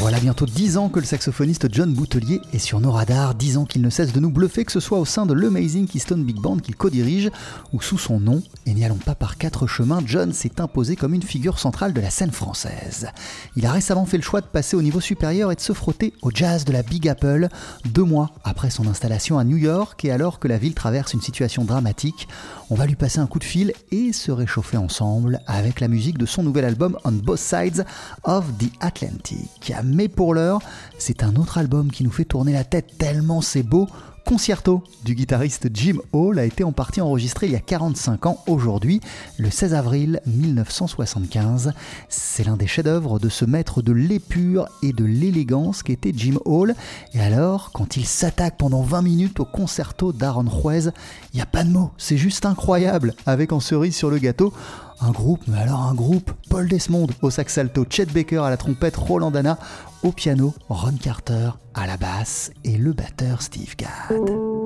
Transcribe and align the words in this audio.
Voilà 0.00 0.18
bientôt 0.18 0.46
10 0.46 0.78
ans 0.78 0.88
que 0.88 0.98
le 0.98 1.04
saxophoniste 1.04 1.68
John 1.70 1.92
Boutelier 1.92 2.40
est 2.54 2.58
sur 2.58 2.80
nos 2.80 2.90
radars, 2.90 3.34
10 3.34 3.58
ans 3.58 3.64
qu'il 3.66 3.82
ne 3.82 3.90
cesse 3.90 4.14
de 4.14 4.18
nous 4.18 4.30
bluffer, 4.30 4.64
que 4.64 4.72
ce 4.72 4.80
soit 4.80 4.98
au 4.98 5.04
sein 5.04 5.26
de 5.26 5.34
l'Amazing 5.34 5.86
Keystone 5.86 6.24
Big 6.24 6.40
Band 6.40 6.56
qu'il 6.56 6.74
co-dirige 6.74 7.30
ou 7.74 7.82
sous 7.82 7.98
son 7.98 8.18
nom. 8.18 8.42
Et 8.64 8.72
n'y 8.72 8.82
allons 8.82 8.94
pas 8.94 9.14
par 9.14 9.36
quatre 9.36 9.66
chemins, 9.66 10.00
John 10.06 10.32
s'est 10.32 10.58
imposé 10.58 10.96
comme 10.96 11.12
une 11.12 11.22
figure 11.22 11.58
centrale 11.58 11.92
de 11.92 12.00
la 12.00 12.08
scène 12.08 12.32
française. 12.32 13.08
Il 13.56 13.66
a 13.66 13.72
récemment 13.72 14.06
fait 14.06 14.16
le 14.16 14.22
choix 14.22 14.40
de 14.40 14.46
passer 14.46 14.74
au 14.74 14.80
niveau 14.80 15.00
supérieur 15.00 15.52
et 15.52 15.54
de 15.54 15.60
se 15.60 15.74
frotter 15.74 16.14
au 16.22 16.30
jazz 16.32 16.64
de 16.64 16.72
la 16.72 16.82
Big 16.82 17.06
Apple, 17.06 17.48
deux 17.84 18.04
mois 18.04 18.30
après 18.42 18.70
son 18.70 18.86
installation 18.86 19.38
à 19.38 19.44
New 19.44 19.58
York 19.58 20.02
et 20.06 20.12
alors 20.12 20.38
que 20.38 20.48
la 20.48 20.56
ville 20.56 20.74
traverse 20.74 21.12
une 21.12 21.20
situation 21.20 21.64
dramatique. 21.64 22.26
On 22.72 22.76
va 22.76 22.86
lui 22.86 22.94
passer 22.94 23.18
un 23.18 23.26
coup 23.26 23.40
de 23.40 23.44
fil 23.44 23.72
et 23.90 24.12
se 24.12 24.30
réchauffer 24.30 24.76
ensemble 24.76 25.40
avec 25.48 25.80
la 25.80 25.88
musique 25.88 26.18
de 26.18 26.24
son 26.24 26.44
nouvel 26.44 26.64
album 26.64 26.96
On 27.04 27.10
Both 27.10 27.40
Sides 27.40 27.84
of 28.22 28.46
the 28.58 28.70
Atlantic. 28.78 29.72
Mais 29.82 30.06
pour 30.06 30.34
l'heure, 30.34 30.60
c'est 30.96 31.24
un 31.24 31.34
autre 31.34 31.58
album 31.58 31.90
qui 31.90 32.04
nous 32.04 32.12
fait 32.12 32.24
tourner 32.24 32.52
la 32.52 32.62
tête 32.62 32.96
tellement 32.96 33.40
c'est 33.40 33.64
beau. 33.64 33.88
Concerto 34.24 34.84
du 35.04 35.14
guitariste 35.14 35.68
Jim 35.72 35.96
Hall 36.12 36.38
a 36.38 36.44
été 36.44 36.62
en 36.62 36.72
partie 36.72 37.00
enregistré 37.00 37.46
il 37.46 37.52
y 37.52 37.56
a 37.56 37.60
45 37.60 38.26
ans 38.26 38.42
aujourd'hui, 38.46 39.00
le 39.38 39.50
16 39.50 39.74
avril 39.74 40.20
1975. 40.26 41.72
C'est 42.08 42.44
l'un 42.44 42.56
des 42.56 42.66
chefs-d'œuvre 42.66 43.18
de 43.18 43.28
ce 43.28 43.44
maître 43.44 43.82
de 43.82 43.92
l'épure 43.92 44.68
et 44.82 44.92
de 44.92 45.04
l'élégance 45.04 45.82
qu'était 45.82 46.12
Jim 46.14 46.38
Hall. 46.44 46.74
Et 47.14 47.20
alors, 47.20 47.72
quand 47.72 47.96
il 47.96 48.06
s'attaque 48.06 48.56
pendant 48.56 48.82
20 48.82 49.02
minutes 49.02 49.40
au 49.40 49.44
concerto 49.44 50.12
d'Aaron 50.12 50.48
Juez, 50.48 50.90
il 51.32 51.36
n'y 51.36 51.42
a 51.42 51.46
pas 51.46 51.64
de 51.64 51.70
mots, 51.70 51.90
c'est 51.98 52.16
juste 52.16 52.46
incroyable, 52.46 53.14
avec 53.26 53.52
en 53.52 53.60
cerise 53.60 53.96
sur 53.96 54.10
le 54.10 54.18
gâteau 54.18 54.52
un 55.00 55.10
groupe, 55.10 55.42
mais 55.46 55.58
alors 55.58 55.80
un 55.80 55.94
groupe, 55.94 56.32
Paul 56.48 56.68
Desmond 56.68 57.08
au 57.22 57.30
sax 57.30 57.58
alto, 57.58 57.84
Chet 57.88 58.06
Baker 58.06 58.38
à 58.38 58.50
la 58.50 58.56
trompette, 58.56 58.96
Roland 58.96 59.30
Dana 59.30 59.58
au 60.02 60.12
piano, 60.12 60.54
Ron 60.68 60.96
Carter 61.00 61.50
à 61.74 61.86
la 61.86 61.96
basse 61.96 62.50
et 62.64 62.76
le 62.76 62.92
batteur 62.92 63.42
Steve 63.42 63.76
Gadd. 63.76 64.59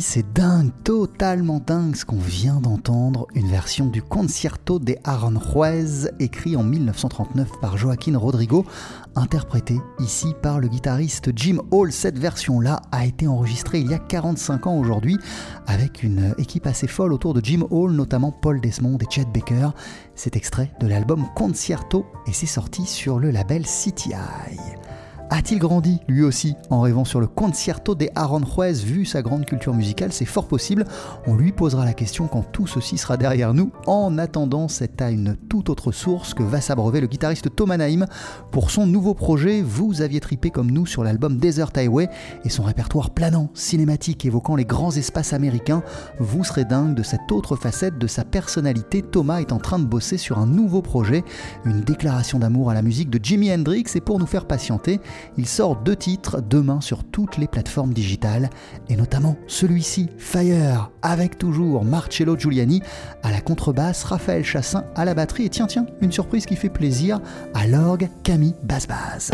C'est 0.00 0.32
dingue, 0.32 0.70
totalement 0.82 1.60
dingue 1.64 1.94
ce 1.94 2.04
qu'on 2.04 2.18
vient 2.18 2.60
d'entendre. 2.60 3.26
Une 3.34 3.46
version 3.46 3.86
du 3.86 4.02
Concierto 4.02 4.78
de 4.78 4.96
Aranjuez, 5.04 6.10
écrit 6.18 6.56
en 6.56 6.62
1939 6.62 7.48
par 7.60 7.76
Joaquín 7.76 8.16
Rodrigo, 8.16 8.64
interprété 9.14 9.78
ici 10.00 10.34
par 10.42 10.58
le 10.58 10.68
guitariste 10.68 11.30
Jim 11.36 11.58
Hall. 11.70 11.92
Cette 11.92 12.18
version-là 12.18 12.80
a 12.90 13.06
été 13.06 13.26
enregistrée 13.26 13.80
il 13.80 13.90
y 13.90 13.94
a 13.94 13.98
45 13.98 14.66
ans 14.66 14.78
aujourd'hui, 14.78 15.18
avec 15.66 16.02
une 16.02 16.34
équipe 16.38 16.66
assez 16.66 16.88
folle 16.88 17.12
autour 17.12 17.34
de 17.34 17.44
Jim 17.44 17.64
Hall, 17.70 17.92
notamment 17.92 18.32
Paul 18.32 18.60
Desmond 18.60 18.98
et 18.98 19.06
Chet 19.10 19.26
Baker. 19.32 19.70
C'est 20.14 20.36
extrait 20.36 20.72
de 20.80 20.86
l'album 20.86 21.26
Concierto 21.36 22.06
et 22.26 22.32
c'est 22.32 22.46
sorti 22.46 22.84
sur 22.84 23.18
le 23.18 23.30
label 23.30 23.64
CTI. 23.64 24.14
A-t-il 25.34 25.58
grandi, 25.58 25.98
lui 26.08 26.24
aussi, 26.24 26.56
en 26.68 26.82
rêvant 26.82 27.06
sur 27.06 27.18
le 27.18 27.26
concierto 27.26 27.94
des 27.94 28.10
Aranjuez 28.14 28.74
Vu 28.84 29.06
sa 29.06 29.22
grande 29.22 29.46
culture 29.46 29.72
musicale, 29.72 30.12
c'est 30.12 30.26
fort 30.26 30.46
possible. 30.46 30.84
On 31.26 31.36
lui 31.36 31.52
posera 31.52 31.86
la 31.86 31.94
question 31.94 32.26
quand 32.26 32.42
tout 32.52 32.66
ceci 32.66 32.98
sera 32.98 33.16
derrière 33.16 33.54
nous. 33.54 33.72
En 33.86 34.18
attendant, 34.18 34.68
c'est 34.68 35.00
à 35.00 35.10
une 35.10 35.36
toute 35.48 35.70
autre 35.70 35.90
source 35.90 36.34
que 36.34 36.42
va 36.42 36.60
s'abreuver 36.60 37.00
le 37.00 37.06
guitariste 37.06 37.56
Thomas 37.56 37.78
Naïm. 37.78 38.04
Pour 38.50 38.70
son 38.70 38.86
nouveau 38.86 39.14
projet, 39.14 39.62
vous 39.62 40.02
aviez 40.02 40.20
tripé 40.20 40.50
comme 40.50 40.70
nous 40.70 40.84
sur 40.84 41.02
l'album 41.02 41.38
Desert 41.38 41.70
Highway 41.74 42.10
et 42.44 42.50
son 42.50 42.64
répertoire 42.64 43.08
planant, 43.08 43.48
cinématique, 43.54 44.26
évoquant 44.26 44.54
les 44.54 44.66
grands 44.66 44.94
espaces 44.94 45.32
américains. 45.32 45.82
Vous 46.20 46.44
serez 46.44 46.66
dingue 46.66 46.94
de 46.94 47.02
cette 47.02 47.32
autre 47.32 47.56
facette 47.56 47.96
de 47.96 48.06
sa 48.06 48.26
personnalité. 48.26 49.00
Thomas 49.00 49.40
est 49.40 49.52
en 49.52 49.58
train 49.60 49.78
de 49.78 49.86
bosser 49.86 50.18
sur 50.18 50.38
un 50.38 50.46
nouveau 50.46 50.82
projet, 50.82 51.24
une 51.64 51.80
déclaration 51.80 52.38
d'amour 52.38 52.68
à 52.68 52.74
la 52.74 52.82
musique 52.82 53.08
de 53.08 53.18
Jimi 53.24 53.50
Hendrix 53.50 53.86
et 53.94 54.02
pour 54.02 54.18
nous 54.18 54.26
faire 54.26 54.44
patienter, 54.44 55.00
il 55.36 55.46
sort 55.46 55.76
deux 55.76 55.96
titres 55.96 56.40
demain 56.40 56.80
sur 56.80 57.04
toutes 57.04 57.38
les 57.38 57.46
plateformes 57.46 57.92
digitales, 57.92 58.50
et 58.88 58.96
notamment 58.96 59.36
celui-ci, 59.46 60.08
Fire, 60.18 60.90
avec 61.02 61.38
toujours 61.38 61.84
Marcello 61.84 62.38
Giuliani 62.38 62.82
à 63.22 63.30
la 63.30 63.40
contrebasse, 63.40 64.04
Raphaël 64.04 64.44
Chassin 64.44 64.84
à 64.94 65.04
la 65.04 65.14
batterie, 65.14 65.46
et 65.46 65.50
tiens 65.50 65.66
tiens, 65.66 65.86
une 66.00 66.12
surprise 66.12 66.46
qui 66.46 66.56
fait 66.56 66.68
plaisir, 66.68 67.20
à 67.54 67.66
l'orgue, 67.66 68.08
Camille 68.22 68.54
Basse-Basse. 68.62 69.30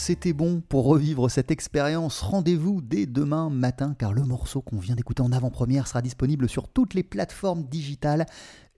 C'était 0.00 0.32
bon 0.32 0.62
pour 0.66 0.86
revivre 0.86 1.30
cette 1.30 1.50
expérience. 1.50 2.22
Rendez-vous 2.22 2.80
dès 2.80 3.04
demain 3.04 3.50
matin 3.50 3.94
car 3.98 4.14
le 4.14 4.22
morceau 4.24 4.62
qu'on 4.62 4.78
vient 4.78 4.94
d'écouter 4.94 5.20
en 5.20 5.30
avant-première 5.30 5.86
sera 5.86 6.00
disponible 6.00 6.48
sur 6.48 6.68
toutes 6.68 6.94
les 6.94 7.02
plateformes 7.02 7.64
digitales 7.64 8.24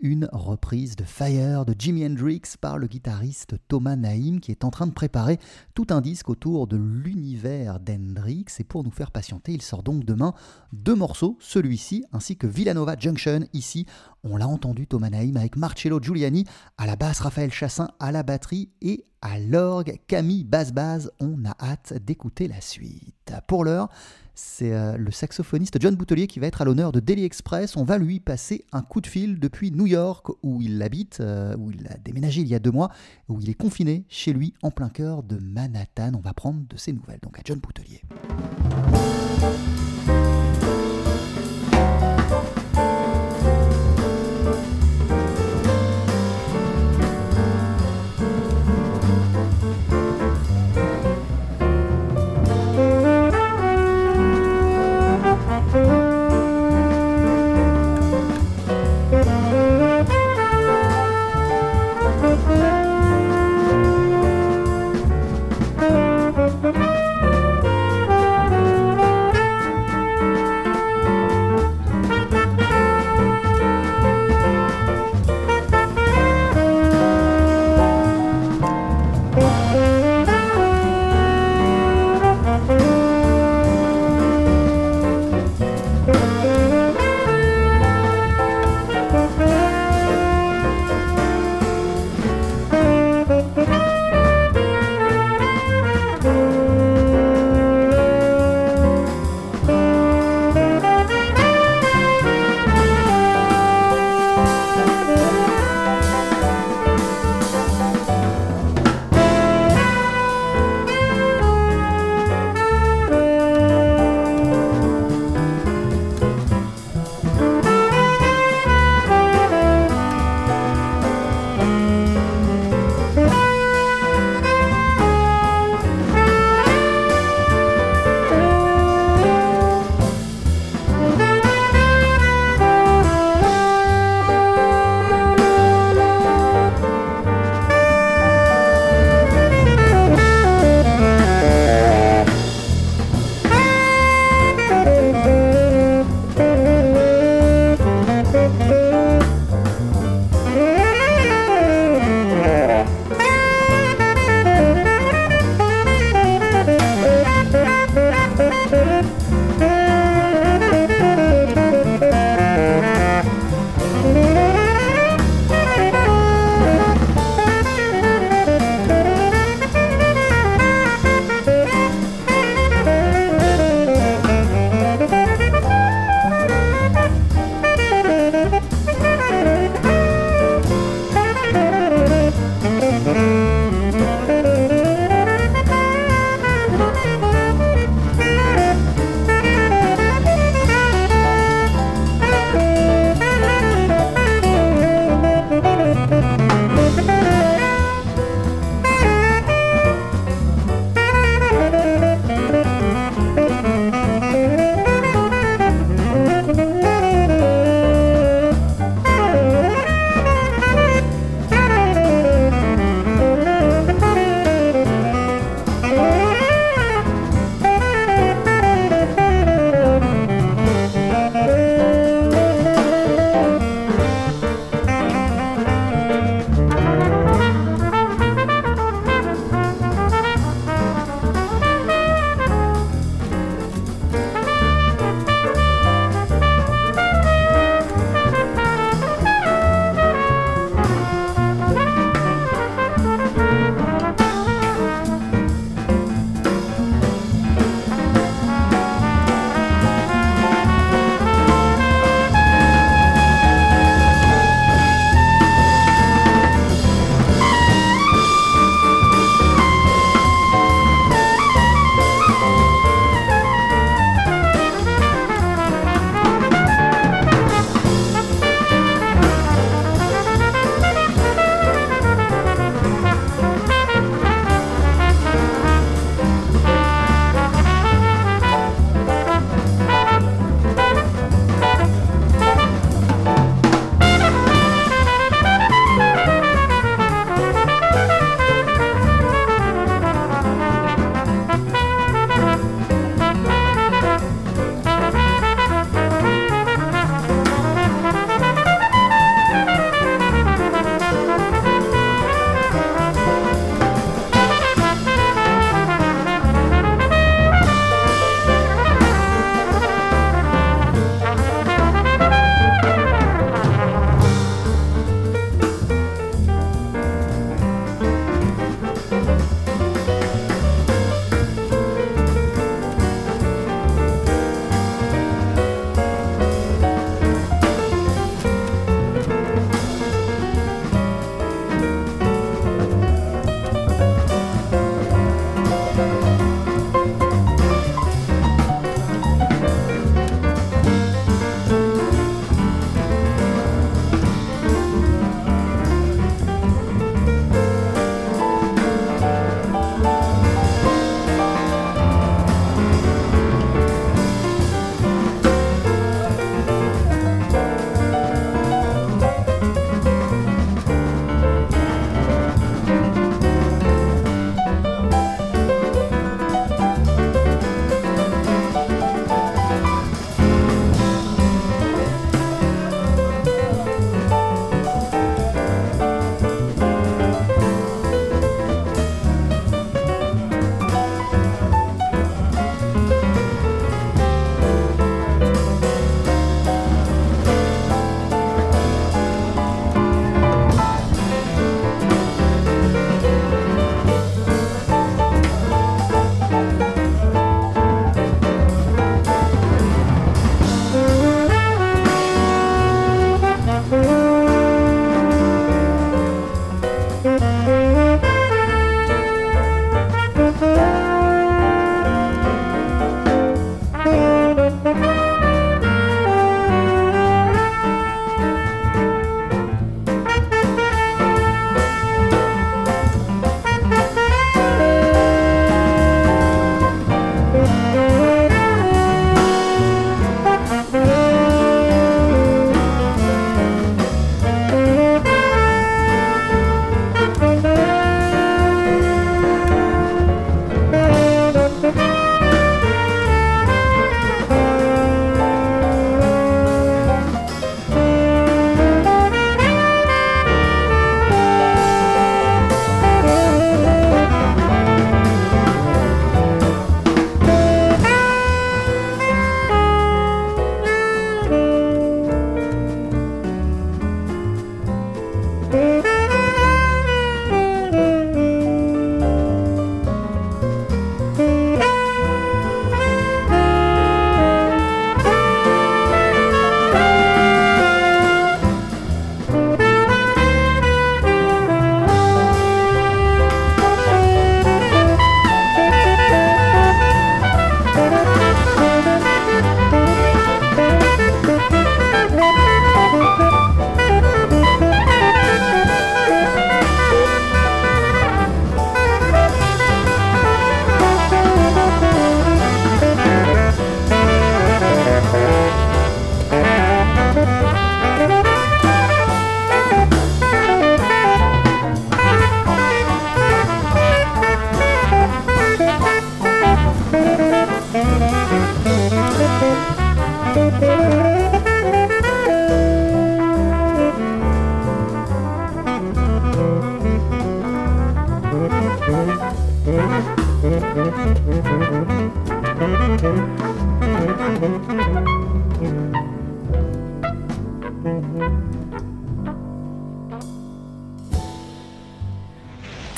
une 0.03 0.29
reprise 0.33 0.97
de 0.97 1.05
Fire 1.05 1.65
de 1.65 1.75
Jimi 1.79 2.05
Hendrix 2.05 2.43
par 2.61 2.77
le 2.77 2.89
guitariste 2.89 3.55
Thomas 3.69 3.97
Naïm 3.97 4.41
qui 4.41 4.51
est 4.51 4.65
en 4.65 4.71
train 4.71 4.89
de 4.89 4.93
préparer 4.93 5.39
tout 5.75 5.87
un 5.91 6.01
disque 6.01 6.29
autour 6.29 6.67
de 6.67 6.77
l'univers 6.77 7.79
d'Hendrix. 7.79 8.47
Et 8.59 8.65
pour 8.65 8.83
nous 8.83 8.91
faire 8.91 9.13
patienter, 9.13 9.53
il 9.53 9.63
sort 9.63 9.85
donc 9.85 10.05
demain 10.05 10.35
deux 10.73 10.97
morceaux, 10.97 11.39
celui-ci 11.41 12.05
ainsi 12.13 12.37
que 12.37 12.49
Villanova 12.49 12.97
Junction. 12.99 13.47
Ici, 13.53 13.87
on 14.25 14.37
l'a 14.37 14.49
entendu 14.49 14.89
Thomas 14.89 15.11
Naïm 15.11 15.37
avec 15.37 15.57
Marcello 15.57 16.01
Giuliani 16.03 16.45
à 16.77 16.87
la 16.87 16.97
basse, 16.97 17.21
Raphaël 17.21 17.53
Chassin 17.53 17.89
à 18.01 18.11
la 18.11 18.25
batterie 18.25 18.71
et 18.83 19.05
à 19.23 19.39
l'orgue, 19.39 20.01
Camille 20.09 20.45
Basse-Basse. 20.45 21.11
On 21.21 21.45
a 21.45 21.55
hâte 21.61 21.95
d'écouter 22.05 22.49
la 22.49 22.61
suite. 22.61 23.33
Pour 23.47 23.65
l'heure, 23.65 23.89
c'est 24.35 24.73
euh, 24.73 24.97
le 24.97 25.11
saxophoniste 25.11 25.81
John 25.81 25.95
Boutelier 25.95 26.27
qui 26.27 26.41
va 26.41 26.47
être 26.47 26.63
à 26.63 26.65
l'honneur 26.65 26.93
de 26.93 27.01
Daily 27.01 27.25
Express. 27.25 27.77
On 27.77 27.85
va 27.85 27.99
lui 27.99 28.21
passer 28.21 28.65
un 28.73 28.83
coup 28.83 29.01
de 29.01 29.07
fil 29.07 29.39
depuis 29.39 29.71
New 29.71 29.87
York 29.87 30.29
où 30.43 30.61
il 30.63 30.83
habite, 30.83 31.19
euh, 31.21 31.57
où 31.57 31.71
il 31.71 31.87
a 31.89 31.97
déménagé 31.99 32.41
il 32.41 32.49
y 32.49 32.55
a 32.55 32.59
deux 32.59 32.71
mois, 32.71 32.91
où 33.29 33.41
il 33.41 33.51
est 33.51 33.55
confiné 33.55 34.05
chez 34.09 34.33
lui 34.33 34.55
en 34.63 34.71
plein 34.71 34.89
cœur 34.89 35.23
de 35.23 35.37
Manhattan. 35.37 36.13
On 36.15 36.21
va 36.21 36.33
prendre 36.33 36.61
de 36.69 36.77
ses 36.77 36.93
nouvelles. 36.93 37.21
Donc 37.23 37.39
à 37.39 37.43
John 37.45 37.59
Boutelier. 37.59 38.03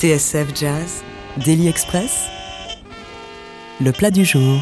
TSF 0.05 0.55
Jazz, 0.55 1.03
Daily 1.43 1.67
Express, 1.67 2.27
le 3.81 3.91
plat 3.91 4.11
du 4.11 4.23
jour. 4.23 4.61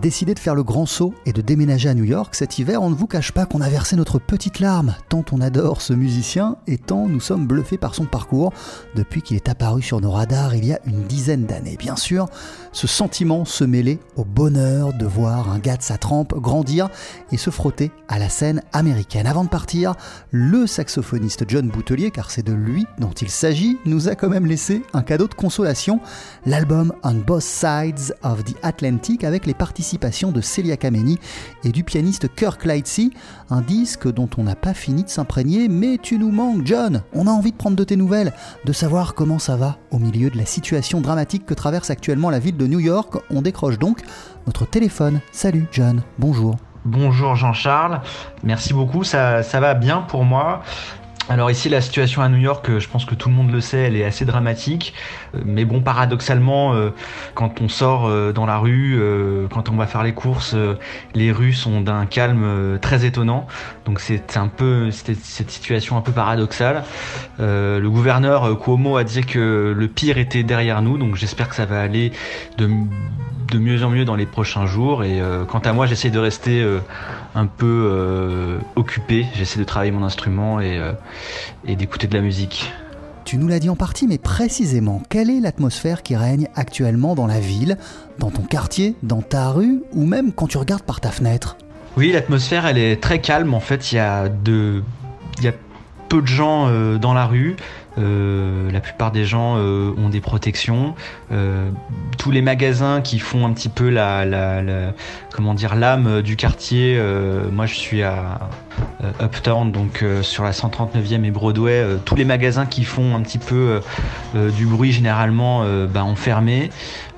Décidé 0.00 0.32
de 0.32 0.38
faire 0.38 0.54
le 0.54 0.62
grand 0.62 0.86
saut 0.86 1.12
et 1.26 1.32
de 1.32 1.42
déménager 1.42 1.88
à 1.88 1.94
New 1.94 2.04
York 2.04 2.34
cet 2.34 2.58
hiver, 2.58 2.82
on 2.82 2.90
ne 2.90 2.94
vous 2.94 3.08
cache 3.08 3.32
pas 3.32 3.46
qu'on 3.46 3.60
a 3.60 3.68
versé 3.68 3.96
notre 3.96 4.18
petite 4.18 4.60
larme, 4.60 4.94
tant 5.08 5.24
on 5.32 5.40
adore 5.40 5.82
ce 5.82 5.92
musicien 5.92 6.56
et 6.66 6.78
tant 6.78 7.08
nous 7.08 7.20
sommes 7.20 7.46
bluffés 7.46 7.78
par 7.78 7.94
son 7.94 8.04
parcours 8.04 8.52
depuis 8.94 9.22
qu'il 9.22 9.36
est 9.36 9.48
apparu 9.48 9.82
sur 9.82 10.00
nos 10.00 10.12
radars 10.12 10.54
il 10.54 10.64
y 10.64 10.72
a 10.72 10.80
une 10.86 11.02
dizaine 11.02 11.46
d'années. 11.46 11.76
Bien 11.76 11.96
sûr, 11.96 12.26
ce 12.72 12.86
sentiment 12.86 13.44
se 13.44 13.64
mêlait 13.64 13.98
au 14.16 14.24
bonheur 14.24 14.92
de 14.92 15.04
voir 15.04 15.50
un 15.50 15.58
gars 15.58 15.76
de 15.76 15.82
sa 15.82 15.98
trempe 15.98 16.34
grandir 16.34 16.88
et 17.32 17.36
se 17.36 17.50
frotter 17.50 17.90
à 18.06 18.18
la 18.18 18.28
scène 18.28 18.62
américaine. 18.72 19.26
Avant 19.26 19.44
de 19.44 19.48
partir, 19.48 19.94
le 20.30 20.66
saxophoniste 20.66 21.44
John 21.48 21.68
Boutelier, 21.68 22.10
car 22.10 22.30
c'est 22.30 22.46
de 22.46 22.52
lui 22.52 22.86
dont 22.98 23.10
il 23.10 23.30
s'agit, 23.30 23.78
nous 23.84 24.08
a 24.08 24.14
quand 24.14 24.28
même 24.28 24.46
laissé 24.46 24.82
un 24.94 25.02
cadeau 25.02 25.26
de 25.26 25.34
consolation, 25.34 26.00
l'album 26.46 26.92
On 27.02 27.14
Both 27.14 27.42
Sides 27.42 28.14
of 28.22 28.44
the 28.44 28.54
Atlantic 28.62 29.24
avec 29.24 29.44
les 29.44 29.54
de 29.96 30.40
Celia 30.42 30.76
Kameni 30.76 31.18
et 31.64 31.70
du 31.70 31.82
pianiste 31.82 32.34
Kirk 32.34 32.64
Lightsey, 32.66 33.10
un 33.48 33.62
disque 33.62 34.12
dont 34.12 34.28
on 34.36 34.42
n'a 34.42 34.54
pas 34.54 34.74
fini 34.74 35.02
de 35.02 35.08
s'imprégner, 35.08 35.68
mais 35.68 35.96
tu 35.96 36.18
nous 36.18 36.30
manques 36.30 36.66
John, 36.66 37.02
on 37.14 37.26
a 37.26 37.30
envie 37.30 37.52
de 37.52 37.56
prendre 37.56 37.76
de 37.76 37.84
tes 37.84 37.96
nouvelles, 37.96 38.34
de 38.66 38.72
savoir 38.72 39.14
comment 39.14 39.38
ça 39.38 39.56
va 39.56 39.78
au 39.90 39.98
milieu 39.98 40.28
de 40.28 40.36
la 40.36 40.44
situation 40.44 41.00
dramatique 41.00 41.46
que 41.46 41.54
traverse 41.54 41.88
actuellement 41.90 42.28
la 42.28 42.38
ville 42.38 42.56
de 42.56 42.66
New 42.66 42.80
York, 42.80 43.14
on 43.30 43.40
décroche 43.40 43.78
donc 43.78 44.02
notre 44.46 44.66
téléphone. 44.66 45.20
Salut 45.32 45.66
John, 45.72 46.02
bonjour. 46.18 46.56
Bonjour 46.84 47.34
Jean-Charles, 47.34 48.00
merci 48.42 48.74
beaucoup, 48.74 49.04
ça 49.04 49.42
va 49.54 49.74
bien 49.74 50.02
pour 50.02 50.24
moi. 50.24 50.62
Alors 51.30 51.50
ici, 51.50 51.68
la 51.68 51.82
situation 51.82 52.22
à 52.22 52.30
New 52.30 52.38
York, 52.38 52.70
euh, 52.70 52.80
je 52.80 52.88
pense 52.88 53.04
que 53.04 53.14
tout 53.14 53.28
le 53.28 53.34
monde 53.34 53.52
le 53.52 53.60
sait, 53.60 53.80
elle 53.80 53.96
est 53.96 54.04
assez 54.04 54.24
dramatique. 54.24 54.94
Euh, 55.34 55.40
Mais 55.44 55.66
bon, 55.66 55.82
paradoxalement, 55.82 56.72
euh, 56.72 56.90
quand 57.34 57.60
on 57.60 57.68
sort 57.68 58.08
dans 58.32 58.46
la 58.46 58.56
rue, 58.56 58.98
quand 59.52 59.68
on 59.68 59.76
va 59.76 59.86
faire 59.86 60.02
les 60.02 60.14
courses, 60.14 60.56
les 61.14 61.30
rues 61.30 61.52
sont 61.52 61.80
d'un 61.82 62.06
calme 62.06 62.78
très 62.80 63.04
étonnant. 63.04 63.46
Donc 63.84 64.00
c'est 64.00 64.36
un 64.36 64.48
peu 64.48 64.90
cette 64.90 65.50
situation 65.50 65.96
un 65.96 66.00
peu 66.00 66.12
paradoxale. 66.12 66.84
Le 67.38 67.86
gouverneur 67.88 68.58
Cuomo 68.58 68.96
a 68.96 69.04
dit 69.04 69.22
que 69.22 69.74
le 69.76 69.88
pire 69.88 70.18
était 70.18 70.42
derrière 70.42 70.82
nous, 70.82 70.98
donc 70.98 71.16
j'espère 71.16 71.48
que 71.48 71.54
ça 71.54 71.66
va 71.66 71.80
aller 71.80 72.12
de 72.56 72.68
de 73.50 73.58
mieux 73.58 73.82
en 73.84 73.90
mieux 73.90 74.04
dans 74.04 74.16
les 74.16 74.26
prochains 74.26 74.66
jours. 74.66 75.04
Et 75.04 75.20
euh, 75.20 75.44
quant 75.44 75.58
à 75.60 75.72
moi, 75.72 75.86
j'essaie 75.86 76.10
de 76.10 76.18
rester 76.18 76.62
euh, 76.62 76.80
un 77.34 77.46
peu 77.46 77.88
euh, 77.90 78.58
occupé. 78.76 79.26
J'essaie 79.34 79.58
de 79.58 79.64
travailler 79.64 79.90
mon 79.90 80.04
instrument 80.04 80.60
et, 80.60 80.80
et 81.66 81.76
d'écouter 81.76 82.06
de 82.06 82.14
la 82.14 82.20
musique. 82.22 82.72
Tu 83.24 83.36
nous 83.36 83.48
l'as 83.48 83.58
dit 83.58 83.68
en 83.68 83.76
partie, 83.76 84.06
mais 84.06 84.18
précisément, 84.18 85.02
quelle 85.08 85.28
est 85.28 85.40
l'atmosphère 85.40 86.02
qui 86.02 86.16
règne 86.16 86.48
actuellement 86.54 87.14
dans 87.14 87.26
la 87.26 87.40
ville, 87.40 87.76
dans 88.18 88.30
ton 88.30 88.42
quartier, 88.42 88.94
dans 89.02 89.20
ta 89.20 89.50
rue, 89.50 89.82
ou 89.92 90.06
même 90.06 90.32
quand 90.32 90.46
tu 90.46 90.56
regardes 90.56 90.82
par 90.82 91.00
ta 91.00 91.10
fenêtre? 91.10 91.58
Oui, 91.96 92.12
l'atmosphère, 92.12 92.64
elle 92.64 92.78
est 92.78 93.02
très 93.02 93.20
calme. 93.20 93.52
En 93.52 93.60
fait, 93.60 93.92
il 93.92 93.96
y 93.96 93.98
a 93.98 94.28
de, 94.28 94.82
il 95.38 95.44
y 95.44 95.48
a 95.48 95.52
peu 96.08 96.22
de 96.22 96.26
gens 96.26 96.70
dans 96.98 97.12
la 97.12 97.26
rue. 97.26 97.56
Euh, 97.98 98.70
la 98.70 98.80
plupart 98.80 99.10
des 99.10 99.24
gens 99.24 99.56
euh, 99.56 99.92
ont 99.96 100.08
des 100.08 100.20
protections. 100.20 100.94
Euh, 101.32 101.70
tous 102.16 102.30
les 102.30 102.42
magasins 102.42 103.00
qui 103.00 103.18
font 103.18 103.46
un 103.46 103.52
petit 103.52 103.68
peu 103.68 103.88
la, 103.88 104.24
comment 105.32 105.54
dire 105.54 105.74
l'âme 105.74 106.22
du 106.22 106.36
quartier. 106.36 107.00
moi, 107.52 107.66
je 107.66 107.74
suis 107.74 108.02
à 108.02 108.40
Uptown, 109.20 109.72
donc 109.72 110.04
sur 110.22 110.44
la 110.44 110.52
139e 110.52 111.24
et 111.24 111.30
Broadway. 111.30 111.84
tous 112.04 112.16
les 112.16 112.24
magasins 112.24 112.66
qui 112.66 112.84
font 112.84 113.14
un 113.14 113.22
petit 113.22 113.38
peu 113.38 113.80
du 114.34 114.66
bruit 114.66 114.92
généralement 114.92 115.64
bah, 115.86 116.04
ont 116.04 116.16
fermé. 116.16 116.70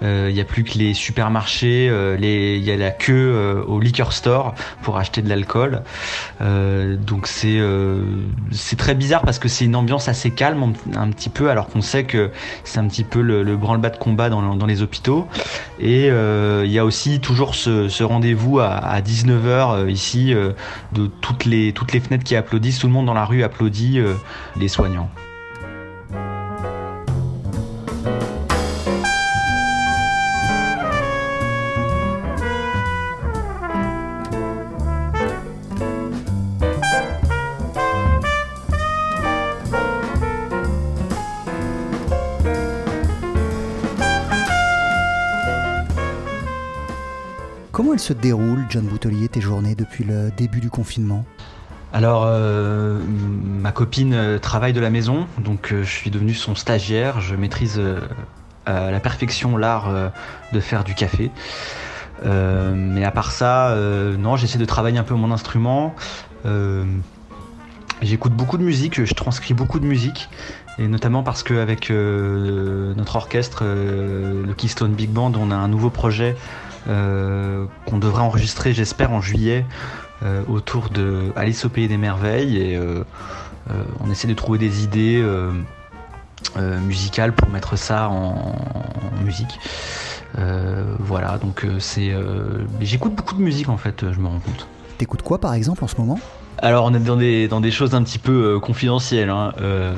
Il 0.02 0.32
n'y 0.32 0.40
a 0.40 0.44
plus 0.44 0.64
que 0.64 0.78
les 0.78 0.94
supermarchés. 0.94 1.86
Il 2.18 2.64
y 2.64 2.70
a 2.70 2.76
la 2.76 2.90
queue 2.90 3.64
au 3.66 3.80
liquor 3.80 4.12
store 4.12 4.54
pour 4.82 4.98
acheter 4.98 5.22
de 5.22 5.28
l'alcool. 5.28 5.82
Donc 6.40 7.26
c'est 7.26 7.60
c'est 8.52 8.76
très 8.76 8.94
bizarre 8.94 9.22
parce 9.22 9.38
que 9.38 9.48
c'est 9.48 9.64
une 9.64 9.76
ambiance 9.76 10.08
assez 10.08 10.30
calme 10.30 10.62
un, 10.96 11.10
petit 11.10 11.28
peu 11.28 11.50
alors 11.50 11.68
qu'on 11.68 11.82
sait 11.82 12.04
que 12.04 12.30
c'est 12.64 12.78
un 12.78 12.86
petit 12.86 13.04
peu 13.04 13.20
le, 13.20 13.42
le 13.42 13.56
branle-bas 13.56 13.90
de 13.90 13.96
combat 13.96 14.30
dans, 14.30 14.66
les 14.66 14.82
hôpitaux. 14.82 15.26
Et 15.78 16.10
euh, 16.10 16.62
il 16.64 16.72
y 16.72 16.78
a 16.78 16.84
aussi 16.84 17.20
toujours 17.20 17.54
ce, 17.54 18.02
rendez-vous 18.02 18.60
à, 18.60 18.68
à 18.68 19.00
19h 19.00 19.88
ici 19.88 20.34
euh, 20.34 20.52
de 20.92 21.06
toutes 21.06 21.44
les 21.44 21.72
toutes 21.72 21.92
les 21.92 22.00
fenêtres 22.00 22.24
qui 22.24 22.36
applaudissent. 22.36 22.78
Tout 22.78 22.86
le 22.86 22.92
monde 22.92 23.06
dans 23.06 23.14
la 23.14 23.24
rue 23.24 23.42
applaudit 23.42 23.98
euh, 23.98 24.14
les 24.56 24.68
soignants 24.68 25.10
se 48.00 48.12
déroulent, 48.14 48.64
John 48.70 48.84
Boutelier, 48.86 49.28
tes 49.28 49.40
journées 49.40 49.74
depuis 49.74 50.04
le 50.04 50.30
début 50.36 50.60
du 50.60 50.70
confinement? 50.70 51.24
Alors, 51.92 52.24
euh, 52.24 52.98
ma 53.06 53.72
copine 53.72 54.14
euh, 54.14 54.38
travaille 54.38 54.72
de 54.72 54.80
la 54.80 54.90
maison, 54.90 55.26
donc 55.38 55.72
euh, 55.72 55.82
je 55.82 55.90
suis 55.90 56.10
devenu 56.10 56.32
son 56.32 56.54
stagiaire. 56.54 57.20
Je 57.20 57.34
maîtrise 57.34 57.80
à 58.64 58.90
la 58.90 59.00
perfection 59.00 59.56
l'art 59.56 59.92
de 60.52 60.60
faire 60.60 60.84
du 60.84 60.94
café. 60.94 61.30
Mais 62.24 63.04
à 63.04 63.10
part 63.10 63.32
ça, 63.32 63.74
non, 64.18 64.36
j'essaie 64.36 64.58
de 64.58 64.64
travailler 64.64 64.98
un 64.98 65.02
peu 65.02 65.14
mon 65.14 65.32
instrument. 65.32 65.94
J'écoute 68.02 68.32
beaucoup 68.32 68.58
de 68.58 68.62
musique, 68.62 69.04
je 69.04 69.14
transcris 69.14 69.54
beaucoup 69.54 69.80
de 69.80 69.86
musique, 69.86 70.28
et 70.78 70.86
notamment 70.86 71.22
parce 71.22 71.42
qu'avec 71.42 71.90
notre 71.90 73.16
orchestre, 73.16 73.64
le 73.64 74.52
Keystone 74.56 74.92
Big 74.92 75.10
Band, 75.10 75.32
on 75.36 75.50
a 75.50 75.56
un 75.56 75.68
nouveau 75.68 75.90
projet 75.90 76.36
qu'on 76.86 77.98
devrait 77.98 78.22
enregistrer, 78.22 78.72
j'espère, 78.72 79.12
en 79.12 79.20
juillet, 79.20 79.64
euh, 80.22 80.42
autour 80.48 80.90
de 80.90 81.32
Alice 81.36 81.64
au 81.64 81.68
Pays 81.68 81.88
des 81.88 81.96
Merveilles, 81.96 82.56
et 82.58 82.76
euh, 82.76 83.04
euh, 83.70 83.82
on 84.00 84.10
essaie 84.10 84.28
de 84.28 84.34
trouver 84.34 84.58
des 84.58 84.84
idées 84.84 85.20
euh, 85.22 85.50
euh, 86.56 86.78
musicales 86.80 87.32
pour 87.32 87.48
mettre 87.48 87.76
ça 87.76 88.08
en, 88.08 88.54
en 88.54 89.24
musique. 89.24 89.58
Euh, 90.38 90.94
voilà, 91.00 91.38
donc 91.38 91.64
euh, 91.64 91.80
c'est. 91.80 92.10
euh, 92.12 92.64
j'écoute 92.80 93.14
beaucoup 93.14 93.34
de 93.34 93.42
musique 93.42 93.68
en 93.68 93.76
fait, 93.76 94.04
je 94.12 94.18
me 94.20 94.28
rends 94.28 94.38
compte. 94.38 94.68
T'écoutes 94.96 95.22
quoi 95.22 95.38
par 95.38 95.54
exemple 95.54 95.82
en 95.82 95.88
ce 95.88 95.96
moment? 95.96 96.20
Alors 96.62 96.84
on 96.84 96.94
est 96.94 97.00
dans 97.00 97.16
des, 97.16 97.48
dans 97.48 97.60
des 97.60 97.70
choses 97.70 97.94
un 97.94 98.02
petit 98.02 98.18
peu 98.18 98.56
euh, 98.56 98.60
confidentielles. 98.60 99.30
hein. 99.30 99.52
Euh, 99.60 99.94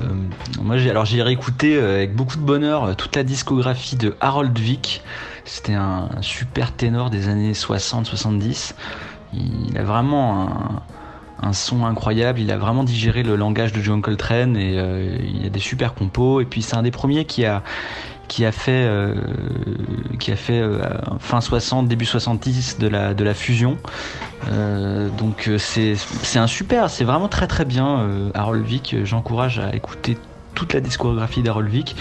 moi 0.61 0.79
j'ai 0.79 0.91
alors 0.91 1.05
j'ai 1.05 1.21
réécouté 1.21 1.77
euh, 1.77 1.97
avec 1.97 2.15
beaucoup 2.15 2.37
de 2.37 2.43
bonheur 2.43 2.85
euh, 2.85 2.95
toute 2.95 3.17
la 3.17 3.25
discographie 3.25 3.97
de 3.97 4.15
Harold 4.21 4.57
Vick. 4.57 5.03
C'était 5.45 5.75
un, 5.75 6.09
super 6.21 6.73
ténor 6.73 7.11
des 7.11 7.29
années 7.29 7.53
60-70. 7.53 8.75
Il 9.35 9.77
a 9.77 9.83
vraiment 9.83 10.49
un, 11.43 11.53
son 11.53 11.85
incroyable. 11.85 12.41
Il 12.41 12.51
a 12.51 12.59
vraiment 12.59 12.85
digéré 12.85 13.23
le 13.23 13.37
langage 13.37 13.73
de 13.73 13.81
John 13.81 14.03
Coltrane 14.03 14.57
et 14.57 14.79
euh, 14.79 15.19
il 15.23 15.47
a 15.47 15.49
des 15.51 15.61
super 15.61 15.95
compos. 15.95 16.41
Et 16.41 16.45
puis 16.45 16.63
c'est 16.63 16.77
un 16.77 16.83
des 16.83 16.91
premiers 16.91 17.25
qui 17.25 17.45
a 17.45 17.63
fait 18.29 18.87
euh, 18.87 19.15
qui 20.19 20.33
a 20.33 20.37
fait 20.37 20.61
euh, 20.61 20.83
fin 21.19 21.41
60 21.41 21.89
début 21.89 22.07
70 22.07 22.79
de 22.79 22.89
la 22.89 23.15
de 23.15 23.25
la 23.25 23.35
fusion 23.35 23.79
euh, 24.51 25.09
donc 25.09 25.49
euh, 25.49 25.59
c'est 25.59 25.97
un 26.39 26.47
super, 26.47 26.91
c'est 26.91 27.05
vraiment 27.05 27.29
très 27.29 27.47
très 27.47 27.65
bien 27.65 28.01
euh, 28.01 28.31
Harold 28.35 28.65
Vick. 28.65 28.97
J'encourage 29.05 29.59
à 29.59 29.75
écouter 29.75 30.19
toute 30.55 30.75
la 30.75 30.81
discographie 30.81 31.43
d'Harold 31.43 31.69
Vick. 31.69 31.97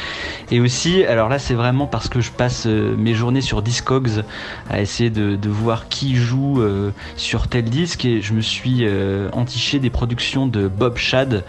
Et 0.51 0.59
aussi, 0.59 1.03
alors 1.05 1.29
là 1.29 1.39
c'est 1.39 1.53
vraiment 1.53 1.87
parce 1.87 2.09
que 2.09 2.21
je 2.21 2.31
passe 2.31 2.65
euh, 2.67 2.95
mes 2.97 3.13
journées 3.13 3.41
sur 3.41 3.61
Discogs 3.61 4.23
à 4.69 4.81
essayer 4.81 5.09
de, 5.09 5.37
voir 5.49 5.89
qui 5.89 6.15
joue 6.15 6.61
euh, 6.61 6.91
sur 7.17 7.47
tel 7.47 7.65
disque 7.65 8.05
et 8.05 8.21
je 8.21 8.33
me 8.33 8.41
suis 8.41 8.79
euh, 8.81 9.29
entiché 9.33 9.79
des 9.79 9.89
productions 9.89 10.47
de 10.47 10.67
Bob 10.67 10.97
Shad 10.97 11.43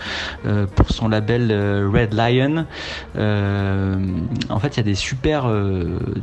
pour 0.75 0.91
son 0.91 1.09
label 1.09 1.53
Red 1.93 2.15
Lion. 2.15 2.67
En 3.17 4.59
fait, 4.59 4.77
il 4.77 4.77
y 4.79 4.81
a 4.81 4.83
des 4.83 4.95
super 4.95 5.47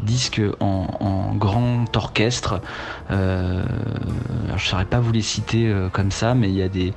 disques 0.04 0.42
en, 0.60 1.34
grand 1.36 1.86
orchestre. 1.96 2.62
Je 3.10 3.15
ne 3.15 4.60
saurais 4.60 4.86
pas 4.86 5.00
vous 5.00 5.12
les 5.12 5.22
citer 5.22 5.74
comme 5.94 6.12
ça, 6.12 6.34
mais 6.36 6.50
il 6.50 6.56
y 6.56 6.63
a 6.63 6.70
des. 6.70 6.94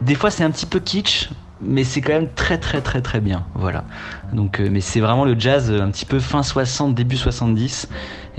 Des 0.00 0.14
fois, 0.16 0.30
c'est 0.30 0.42
un 0.42 0.50
petit 0.50 0.66
peu 0.66 0.80
kitsch, 0.80 1.30
mais 1.62 1.84
c'est 1.84 2.00
quand 2.00 2.12
même 2.12 2.28
très 2.34 2.58
très 2.58 2.80
très 2.80 3.00
très 3.00 3.20
bien. 3.20 3.44
Voilà. 3.54 3.84
Donc, 4.32 4.60
euh, 4.60 4.68
mais 4.70 4.80
c'est 4.80 5.00
vraiment 5.00 5.24
le 5.24 5.38
jazz 5.38 5.70
un 5.70 5.90
petit 5.90 6.06
peu 6.06 6.18
fin 6.18 6.42
60, 6.42 6.94
début 6.94 7.16
70. 7.16 7.88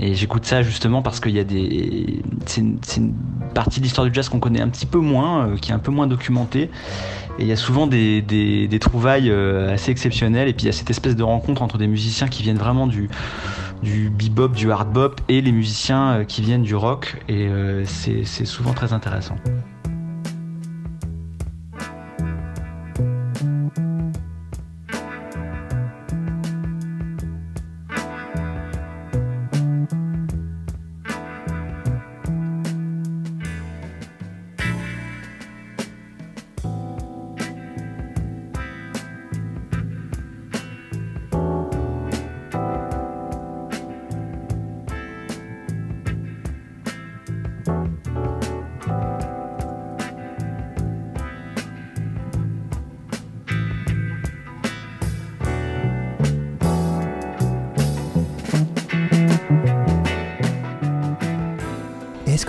Et 0.00 0.14
j'écoute 0.14 0.44
ça 0.44 0.62
justement 0.62 1.02
parce 1.02 1.20
qu'il 1.20 1.32
y 1.32 1.38
a 1.38 1.44
des. 1.44 2.22
C'est 2.46 2.60
une, 2.60 3.14
partie 3.54 3.78
de 3.78 3.84
l'histoire 3.84 4.06
du 4.06 4.12
jazz 4.12 4.28
qu'on 4.28 4.40
connaît 4.40 4.60
un 4.60 4.68
petit 4.68 4.86
peu 4.86 4.98
moins, 4.98 5.46
euh, 5.46 5.56
qui 5.56 5.70
est 5.70 5.74
un 5.74 5.78
peu 5.78 5.92
moins 5.92 6.06
documentée. 6.06 6.70
Et 7.38 7.42
il 7.42 7.46
y 7.46 7.52
a 7.52 7.56
souvent 7.56 7.86
des, 7.86 8.78
trouvailles 8.80 9.30
euh, 9.30 9.72
assez 9.72 9.90
exceptionnelles. 9.90 10.48
Et 10.48 10.52
puis 10.52 10.64
il 10.64 10.66
y 10.66 10.70
a 10.70 10.72
cette 10.72 10.90
espèce 10.90 11.16
de 11.16 11.22
rencontre 11.22 11.62
entre 11.62 11.78
des 11.78 11.86
musiciens 11.86 12.28
qui 12.28 12.42
viennent 12.42 12.58
vraiment 12.58 12.86
du, 12.86 13.08
du 13.82 14.10
bebop, 14.10 14.48
du 14.48 14.70
hard 14.70 14.92
bop 14.92 15.20
et 15.28 15.40
les 15.40 15.52
musiciens 15.52 16.24
qui 16.26 16.42
viennent 16.42 16.62
du 16.62 16.74
rock. 16.74 17.22
Et 17.28 17.46
euh, 17.46 17.84
c'est 17.86 18.24
souvent 18.44 18.72
très 18.72 18.92
intéressant. 18.92 19.36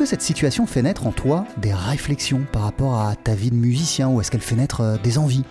Cette 0.05 0.21
situation 0.21 0.65
fait 0.65 0.81
naître 0.81 1.07
en 1.07 1.11
toi 1.11 1.45
des 1.57 1.73
réflexions 1.73 2.41
par 2.51 2.63
rapport 2.63 2.99
à 2.99 3.15
ta 3.15 3.33
vie 3.33 3.49
de 3.49 3.55
musicien 3.55 4.07
ou 4.07 4.21
est-ce 4.21 4.31
qu'elle 4.31 4.41
fait 4.41 4.55
naître 4.55 4.81
euh, 4.81 4.97
des 5.01 5.17
envies? 5.17 5.43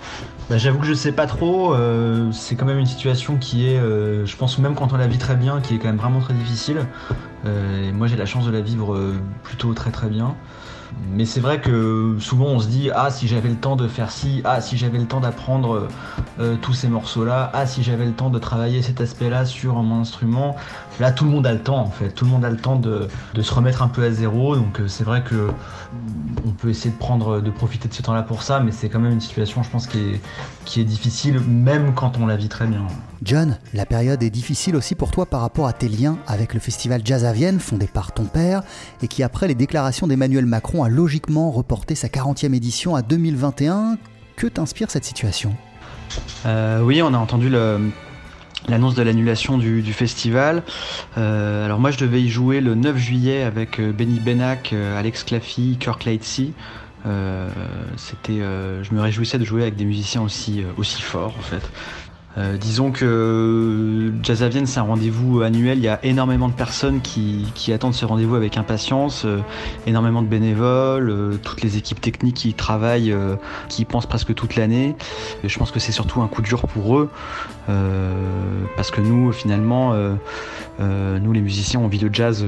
Bah, 0.48 0.58
J'avoue 0.58 0.78
que 0.78 0.86
je 0.86 0.94
sais 0.94 1.12
pas 1.12 1.26
trop. 1.26 1.74
Euh, 1.74 2.30
c'est 2.32 2.54
quand 2.54 2.66
même 2.66 2.78
une 2.78 2.86
situation 2.86 3.36
qui 3.36 3.68
est, 3.68 3.78
euh, 3.78 4.26
je 4.26 4.36
pense 4.36 4.58
même 4.58 4.74
quand 4.74 4.92
on 4.92 4.96
la 4.96 5.06
vit 5.06 5.18
très 5.18 5.36
bien, 5.36 5.60
qui 5.60 5.74
est 5.74 5.78
quand 5.78 5.88
même 5.88 5.96
vraiment 5.96 6.20
très 6.20 6.34
difficile. 6.34 6.86
Et 7.46 7.92
moi 7.92 8.06
j'ai 8.06 8.16
la 8.16 8.24
chance 8.24 8.46
de 8.46 8.50
la 8.50 8.62
vivre 8.62 8.98
plutôt 9.42 9.74
très 9.74 9.90
très 9.90 10.08
bien. 10.08 10.34
Mais 11.10 11.26
c'est 11.26 11.40
vrai 11.40 11.60
que 11.60 12.16
souvent 12.18 12.46
on 12.46 12.58
se 12.58 12.66
dit 12.66 12.90
ah 12.94 13.10
si 13.10 13.28
j'avais 13.28 13.48
le 13.48 13.56
temps 13.56 13.76
de 13.76 13.86
faire 13.86 14.10
ci, 14.10 14.42
ah 14.44 14.60
si 14.60 14.76
j'avais 14.76 14.98
le 14.98 15.06
temps 15.06 15.20
d'apprendre 15.20 15.88
euh, 16.40 16.56
tous 16.60 16.72
ces 16.72 16.88
morceaux-là, 16.88 17.50
ah 17.54 17.66
si 17.66 17.82
j'avais 17.82 18.06
le 18.06 18.12
temps 18.12 18.30
de 18.30 18.38
travailler 18.38 18.82
cet 18.82 19.00
aspect-là 19.00 19.44
sur 19.44 19.74
mon 19.74 20.00
instrument. 20.00 20.56
Là 21.00 21.12
tout 21.12 21.24
le 21.24 21.30
monde 21.30 21.46
a 21.46 21.52
le 21.52 21.60
temps 21.60 21.78
en 21.78 21.90
fait, 21.90 22.10
tout 22.10 22.24
le 22.24 22.30
monde 22.30 22.44
a 22.44 22.50
le 22.50 22.56
temps 22.56 22.76
de, 22.76 23.08
se 23.40 23.54
remettre 23.54 23.82
un 23.82 23.88
peu 23.88 24.04
à 24.04 24.10
zéro. 24.10 24.56
Donc 24.56 24.80
euh, 24.80 24.88
c'est 24.88 25.04
vrai 25.04 25.22
que 25.22 25.48
on 26.44 26.50
peut 26.50 26.70
essayer 26.70 26.90
de 26.90 27.50
profiter 27.50 27.88
de 27.88 27.94
ce 27.94 28.02
temps-là 28.02 28.22
pour 28.22 28.42
ça, 28.42 28.60
mais 28.60 28.72
c'est 28.72 28.88
quand 28.88 29.00
même 29.00 29.12
une 29.12 29.20
situation 29.20 29.62
je 29.62 29.70
pense 29.70 29.86
qui 29.86 30.80
est 30.80 30.84
difficile 30.84 31.40
même 31.40 31.94
quand 31.94 32.18
on 32.18 32.26
la 32.26 32.36
vit 32.36 32.48
très 32.48 32.66
bien. 32.66 32.86
John, 33.24 33.56
la 33.72 33.86
période 33.86 34.22
est 34.22 34.28
difficile 34.28 34.76
aussi 34.76 34.94
pour 34.94 35.10
toi 35.10 35.24
par 35.24 35.40
rapport 35.40 35.66
à 35.66 35.72
tes 35.72 35.88
liens 35.88 36.18
avec 36.26 36.52
le 36.52 36.60
festival 36.60 37.00
Jazz 37.02 37.24
à 37.24 37.32
Vienne 37.32 37.58
fondé 37.58 37.86
par 37.86 38.12
ton 38.12 38.24
père 38.24 38.62
et 39.02 39.08
qui 39.08 39.22
après 39.22 39.48
les 39.48 39.54
déclarations 39.54 40.06
d'Emmanuel 40.06 40.44
Macron 40.44 40.84
a 40.84 40.90
logiquement 40.90 41.50
reporté 41.50 41.94
sa 41.94 42.08
40e 42.08 42.52
édition 42.52 42.94
à 42.94 43.00
2021. 43.00 43.96
Que 44.36 44.46
t'inspire 44.46 44.90
cette 44.90 45.06
situation? 45.06 45.56
Euh, 46.44 46.82
Oui, 46.82 47.00
on 47.00 47.14
a 47.14 47.16
entendu 47.16 47.48
l'annonce 48.68 48.94
de 48.94 49.02
l'annulation 49.02 49.56
du, 49.56 49.82
festival. 49.94 50.62
Euh, 51.16 51.64
alors 51.64 51.80
moi 51.80 51.90
je 51.90 51.98
devais 51.98 52.20
y 52.20 52.28
jouer 52.28 52.60
le 52.60 52.74
9 52.74 52.96
juillet 52.98 53.42
avec 53.42 53.80
euh, 53.80 53.92
Benny 53.92 54.20
Benac, 54.20 54.74
Alex 54.74 55.24
Claffy, 55.24 55.78
Kirk 55.80 56.04
Lightsey. 56.04 56.52
Je 57.06 58.94
me 58.94 59.00
réjouissais 59.00 59.38
de 59.38 59.44
jouer 59.46 59.62
avec 59.62 59.76
des 59.76 59.86
musiciens 59.86 60.20
aussi 60.20 60.62
forts 61.00 61.34
en 61.38 61.42
fait. 61.42 61.62
Euh, 62.36 62.56
disons 62.56 62.90
que 62.90 64.12
Jazz 64.22 64.42
à 64.42 64.50
c'est 64.50 64.78
un 64.78 64.82
rendez-vous 64.82 65.42
annuel. 65.42 65.78
Il 65.78 65.84
y 65.84 65.88
a 65.88 66.04
énormément 66.04 66.48
de 66.48 66.54
personnes 66.54 67.00
qui, 67.00 67.72
attendent 67.72 67.94
ce 67.94 68.04
rendez-vous 68.04 68.34
avec 68.34 68.56
impatience, 68.56 69.24
euh, 69.24 69.38
énormément 69.86 70.22
de 70.22 70.26
bénévoles, 70.26 71.10
euh, 71.10 71.36
toutes 71.42 71.62
les 71.62 71.76
équipes 71.76 72.00
techniques 72.00 72.36
qui 72.36 72.48
y 72.50 72.54
travaillent, 72.54 73.14
qui 73.68 73.82
y 73.82 73.84
pensent 73.84 74.06
presque 74.06 74.34
toute 74.34 74.56
l'année. 74.56 74.96
Je 75.44 75.58
pense 75.58 75.70
que 75.70 75.78
c'est 75.78 75.92
surtout 75.92 76.22
un 76.22 76.28
coup 76.28 76.42
dur 76.42 76.62
pour 76.66 76.98
eux, 76.98 77.10
parce 78.76 78.90
que 78.90 79.00
nous, 79.00 79.32
finalement, 79.32 79.94
nous 80.78 81.32
les 81.32 81.40
musiciens, 81.40 81.80
on 81.80 81.88
vit 81.88 81.98
le 81.98 82.10
jazz 82.12 82.44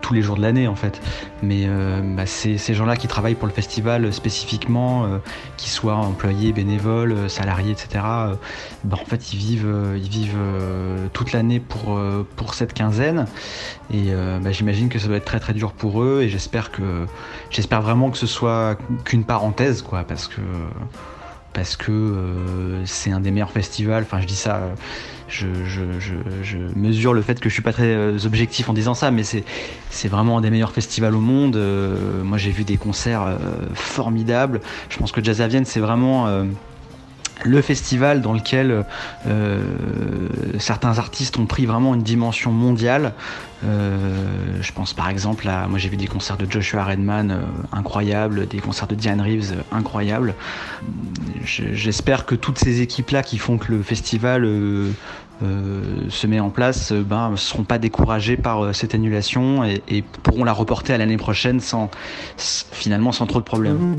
tous 0.00 0.14
les 0.14 0.22
jours 0.22 0.36
de 0.36 0.42
l'année 0.42 0.68
en 0.68 0.74
fait. 0.74 1.00
Mais 1.42 1.64
euh, 1.66 2.00
bah, 2.02 2.26
ces 2.26 2.74
gens-là 2.74 2.96
qui 2.96 3.08
travaillent 3.08 3.34
pour 3.34 3.48
le 3.48 3.52
festival 3.52 4.12
spécifiquement, 4.12 5.04
euh, 5.04 5.18
qu'ils 5.56 5.70
soient 5.70 5.96
employés, 5.96 6.52
bénévoles, 6.52 7.12
euh, 7.12 7.28
salariés, 7.28 7.72
etc. 7.72 8.04
Bah, 8.84 8.96
en 9.00 9.04
fait, 9.04 9.32
ils 9.32 9.38
vivent, 9.38 9.74
ils 9.96 10.08
vivent 10.08 10.38
toute 11.12 11.32
l'année 11.32 11.60
pour, 11.60 12.00
pour 12.36 12.54
cette 12.54 12.74
quinzaine. 12.74 13.26
Et 13.92 14.12
bah, 14.40 14.52
j'imagine 14.52 14.88
que 14.88 14.98
ça 14.98 15.08
doit 15.08 15.16
être 15.16 15.24
très 15.24 15.40
très 15.40 15.52
dur 15.52 15.72
pour 15.72 16.02
eux. 16.02 16.22
Et 16.22 16.28
j'espère 16.28 16.70
que 16.70 17.06
j'espère 17.50 17.82
vraiment 17.82 18.10
que 18.10 18.18
ce 18.18 18.26
soit 18.26 18.76
qu'une 19.04 19.24
parenthèse, 19.24 19.82
quoi, 19.82 20.04
parce 20.04 20.28
que 20.28 20.40
parce 21.52 21.76
que 21.76 21.92
euh, 21.92 22.84
c'est 22.86 23.10
un 23.10 23.20
des 23.20 23.30
meilleurs 23.30 23.50
festivals. 23.50 24.04
Enfin, 24.04 24.20
je 24.20 24.26
dis 24.26 24.36
ça, 24.36 24.60
je, 25.28 25.46
mesure 26.74 27.14
le 27.14 27.22
fait 27.22 27.40
que 27.40 27.48
je 27.48 27.54
suis 27.54 27.62
pas 27.62 27.72
très 27.72 27.94
euh, 27.94 28.18
objectif 28.24 28.68
en 28.68 28.72
disant 28.72 28.94
ça, 28.94 29.10
mais 29.10 29.22
c'est 29.22 30.08
vraiment 30.08 30.38
un 30.38 30.40
des 30.40 30.50
meilleurs 30.50 30.72
festivals 30.72 31.14
au 31.14 31.20
monde. 31.20 31.56
Euh, 31.56 32.22
moi, 32.22 32.38
j'ai 32.38 32.50
vu 32.50 32.64
des 32.64 32.76
concerts 32.76 33.38
formidables. 33.74 34.60
Je 34.88 34.98
pense 34.98 35.12
que 35.12 35.22
Jazz 35.22 35.40
à 35.40 35.48
Vienne, 35.48 35.64
c'est 35.64 35.80
vraiment 35.80 36.44
le 37.44 37.62
festival 37.62 38.20
dans 38.20 38.32
lequel 38.32 38.84
euh, 39.26 39.60
certains 40.58 40.98
artistes 40.98 41.38
ont 41.38 41.46
pris 41.46 41.66
vraiment 41.66 41.94
une 41.94 42.02
dimension 42.02 42.52
mondiale. 42.52 43.12
Euh, 43.64 44.58
je 44.60 44.72
pense 44.72 44.92
par 44.92 45.08
exemple 45.08 45.48
à, 45.48 45.68
moi 45.68 45.78
j'ai 45.78 45.88
vu 45.88 45.96
des 45.96 46.08
concerts 46.08 46.36
de 46.36 46.50
Joshua 46.50 46.84
Redman 46.84 47.30
euh, 47.30 47.42
incroyables, 47.72 48.48
des 48.48 48.58
concerts 48.58 48.88
de 48.88 48.96
Diane 48.96 49.20
Reeves 49.20 49.52
euh, 49.52 49.76
incroyables. 49.76 50.34
J'espère 51.44 52.26
que 52.26 52.34
toutes 52.34 52.58
ces 52.58 52.80
équipes-là 52.80 53.22
qui 53.22 53.38
font 53.38 53.58
que 53.58 53.70
le 53.70 53.82
festival 53.82 54.44
euh, 54.44 54.90
se 56.08 56.26
met 56.26 56.40
en 56.40 56.50
place 56.50 56.92
ben, 56.92 57.30
ne 57.30 57.36
seront 57.36 57.64
pas 57.64 57.78
découragées 57.78 58.36
par 58.36 58.74
cette 58.74 58.94
annulation 58.94 59.64
et, 59.64 59.82
et 59.88 60.02
pourront 60.02 60.44
la 60.44 60.52
reporter 60.52 60.94
à 60.94 60.98
l'année 60.98 61.16
prochaine 61.16 61.60
sans 61.60 61.90
finalement 62.36 63.12
sans 63.12 63.26
trop 63.26 63.40
de 63.40 63.44
problèmes. 63.44 63.96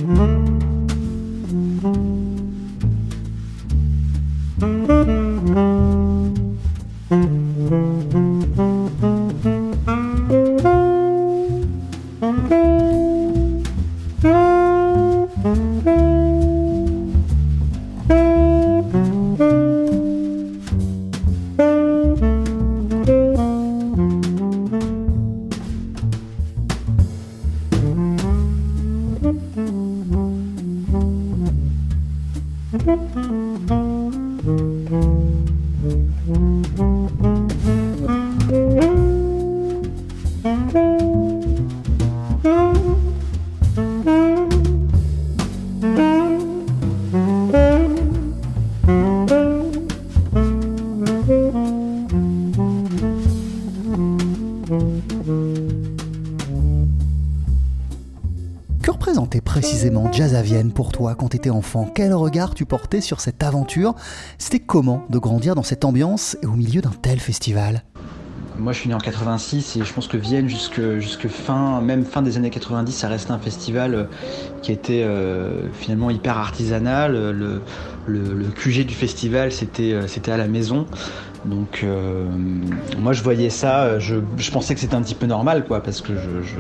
Que 32.73 33.22
toi 60.93 61.15
quand 61.15 61.29
tu 61.29 61.37
étais 61.37 61.49
enfant 61.49 61.91
Quel 61.93 62.13
regard 62.13 62.53
tu 62.53 62.65
portais 62.65 63.01
sur 63.01 63.19
cette 63.19 63.43
aventure? 63.43 63.95
C'était 64.37 64.59
comment 64.59 65.03
de 65.09 65.17
grandir 65.17 65.55
dans 65.55 65.63
cette 65.63 65.83
ambiance 65.83 66.37
et 66.41 66.45
au 66.45 66.53
milieu 66.53 66.81
d'un 66.81 66.93
tel 67.01 67.19
festival? 67.19 67.83
Moi 68.59 68.71
je 68.71 68.79
suis 68.79 68.89
né 68.89 68.95
en 68.95 68.99
86 68.99 69.77
et 69.77 69.83
je 69.83 69.91
pense 69.91 70.07
que 70.07 70.15
Vienne 70.15 70.47
jusque, 70.47 70.79
jusque 70.99 71.27
fin, 71.27 71.81
même 71.81 72.05
fin 72.05 72.21
des 72.21 72.37
années 72.37 72.51
90, 72.51 72.91
ça 72.91 73.07
reste 73.07 73.31
un 73.31 73.39
festival 73.39 74.07
qui 74.61 74.71
était 74.71 75.05
finalement 75.73 76.11
hyper 76.11 76.37
artisanal. 76.37 77.13
Le, 77.13 77.61
le, 78.05 78.45
QG 78.55 78.85
du 78.85 78.93
festival 78.93 79.51
c'était 79.51 79.95
c'était 80.07 80.31
à 80.31 80.37
la 80.37 80.47
maison. 80.47 80.85
Donc 81.45 81.83
moi 82.99 83.13
je 83.13 83.23
voyais 83.23 83.49
ça, 83.49 83.97
je, 83.97 84.17
pensais 84.51 84.75
que 84.75 84.79
c'était 84.79 84.95
un 84.95 85.01
petit 85.01 85.15
peu 85.15 85.25
normal 85.25 85.65
quoi, 85.65 85.81
parce 85.81 86.01
que 86.01 86.13
je 86.13 86.43
je 86.43 86.59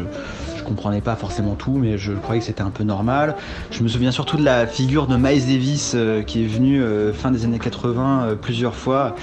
comprenais 0.63 1.01
pas 1.01 1.15
forcément 1.15 1.55
tout, 1.55 1.77
mais 1.77 1.97
je 1.97 2.13
croyais 2.13 2.39
que 2.39 2.45
c'était 2.45 2.61
un 2.61 2.69
peu 2.69 2.83
normal. 2.83 3.35
Je 3.71 3.83
me 3.83 3.87
souviens 3.87 4.11
surtout 4.11 4.37
de 4.37 4.43
la 4.43 4.67
figure 4.67 5.07
de 5.07 5.15
Miles 5.15 5.45
Davis 5.45 5.93
euh, 5.95 6.23
qui 6.23 6.43
est 6.43 6.47
venu 6.47 6.81
euh, 6.81 7.13
fin 7.13 7.31
des 7.31 7.45
années 7.45 7.59
80 7.59 8.23
euh, 8.23 8.35
plusieurs 8.35 8.75
fois. 8.75 9.15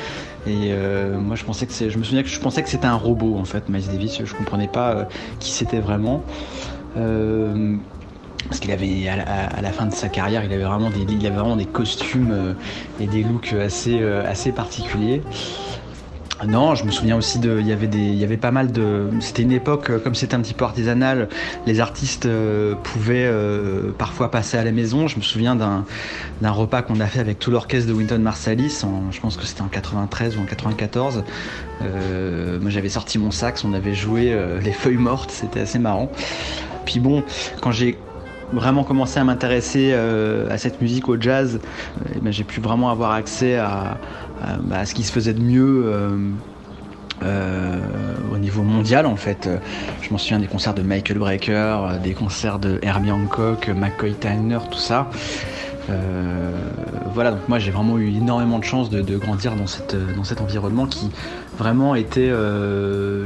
Et 0.46 0.72
moi, 1.18 1.36
je 1.36 1.44
pensais 1.44 1.66
que 1.66 1.72
je 1.74 1.98
me 1.98 2.02
souviens 2.02 2.22
que 2.22 2.30
je 2.30 2.40
pensais 2.40 2.62
que 2.62 2.70
c'était 2.70 2.86
un 2.86 2.94
robot 2.94 3.36
en 3.36 3.44
fait, 3.44 3.68
Miles 3.68 3.86
Davis. 3.88 4.22
Je 4.24 4.34
comprenais 4.34 4.68
pas 4.68 5.06
qui 5.38 5.50
c'était 5.50 5.80
vraiment. 5.80 6.24
parce 6.94 8.58
qu'il 8.58 8.72
avait 8.72 9.04
la, 9.60 9.70
fin 9.70 9.84
de 9.84 9.92
sa 9.92 10.08
carrière, 10.08 10.42
il 10.42 10.50
avait 10.50 10.64
vraiment 10.64 10.88
des, 10.88 11.00
il 11.12 11.26
avait 11.26 11.36
vraiment 11.36 11.56
des 11.56 11.66
costumes 11.66 12.56
et 12.98 13.06
des 13.06 13.22
looks 13.22 13.52
assez, 13.52 14.02
assez 14.02 14.50
particuliers. 14.50 15.20
Non, 16.46 16.74
je 16.74 16.84
me 16.84 16.90
souviens 16.90 17.16
aussi 17.16 17.38
de, 17.38 17.60
il 17.60 17.66
y 17.66 17.72
avait 17.72 17.86
des, 17.86 17.98
il 17.98 18.16
y 18.16 18.24
avait 18.24 18.38
pas 18.38 18.50
mal 18.50 18.72
de, 18.72 19.08
c'était 19.20 19.42
une 19.42 19.52
époque 19.52 19.90
euh, 19.90 19.98
comme 19.98 20.14
c'était 20.14 20.34
un 20.34 20.40
petit 20.40 20.54
peu 20.54 20.64
artisanal, 20.64 21.28
les 21.66 21.80
artistes 21.80 22.24
euh, 22.24 22.74
pouvaient 22.82 23.26
euh, 23.26 23.92
parfois 23.96 24.30
passer 24.30 24.56
à 24.56 24.64
la 24.64 24.72
maison. 24.72 25.06
Je 25.06 25.18
me 25.18 25.22
souviens 25.22 25.54
d'un, 25.54 25.84
d'un 26.40 26.50
repas 26.50 26.80
qu'on 26.80 26.98
a 27.00 27.06
fait 27.06 27.20
avec 27.20 27.38
tout 27.38 27.50
l'orchestre 27.50 27.88
de 27.88 27.92
Winton 27.92 28.20
Marsalis, 28.20 28.82
je 29.10 29.20
pense 29.20 29.36
que 29.36 29.44
c'était 29.44 29.62
en 29.62 29.68
93 29.68 30.38
ou 30.38 30.40
en 30.40 30.44
94. 30.44 31.24
moi 31.80 32.70
j'avais 32.70 32.88
sorti 32.88 33.18
mon 33.18 33.30
sax, 33.30 33.64
on 33.64 33.74
avait 33.74 33.94
joué 33.94 34.36
les 34.62 34.72
feuilles 34.72 34.96
mortes, 34.96 35.30
c'était 35.30 35.60
assez 35.60 35.78
marrant. 35.78 36.10
Puis 36.86 37.00
bon, 37.00 37.22
quand 37.60 37.72
j'ai 37.72 37.98
vraiment 38.52 38.84
commencé 38.84 39.20
à 39.20 39.24
m'intéresser 39.24 39.92
à 39.92 40.58
cette 40.58 40.80
musique, 40.80 41.08
au 41.08 41.20
jazz, 41.20 41.60
eh 42.14 42.18
ben, 42.20 42.32
j'ai 42.32 42.44
pu 42.44 42.60
vraiment 42.60 42.90
avoir 42.90 43.12
accès 43.12 43.56
à, 43.56 43.98
euh, 44.42 44.56
bah, 44.62 44.86
ce 44.86 44.94
qui 44.94 45.02
se 45.02 45.12
faisait 45.12 45.34
de 45.34 45.42
mieux. 45.42 45.84
Euh, 45.86 46.30
euh, 47.22 47.76
au 48.32 48.38
niveau 48.38 48.62
mondial 48.62 49.04
en 49.04 49.14
fait. 49.14 49.46
Je 50.00 50.10
m'en 50.10 50.16
souviens 50.16 50.38
des 50.38 50.46
concerts 50.46 50.72
de 50.72 50.80
Michael 50.80 51.18
Brecker, 51.18 51.98
des 52.02 52.14
concerts 52.14 52.58
de 52.58 52.78
Herbie 52.80 53.10
Hancock, 53.10 53.68
McCoy 53.68 54.14
Tyner, 54.14 54.56
tout 54.70 54.78
ça. 54.78 55.10
voilà, 57.12 57.32
donc 57.32 57.46
moi 57.46 57.58
j'ai 57.58 57.70
vraiment 57.70 57.98
eu 57.98 58.08
énormément 58.08 58.58
de 58.58 58.64
chance 58.64 58.88
de, 58.88 59.18
grandir 59.18 59.54
dans, 59.54 59.66
cette, 59.66 59.94
dans 60.16 60.24
cet 60.24 60.40
environnement 60.40 60.86
qui 60.86 61.10
vraiment 61.58 61.94
était, 61.94 62.32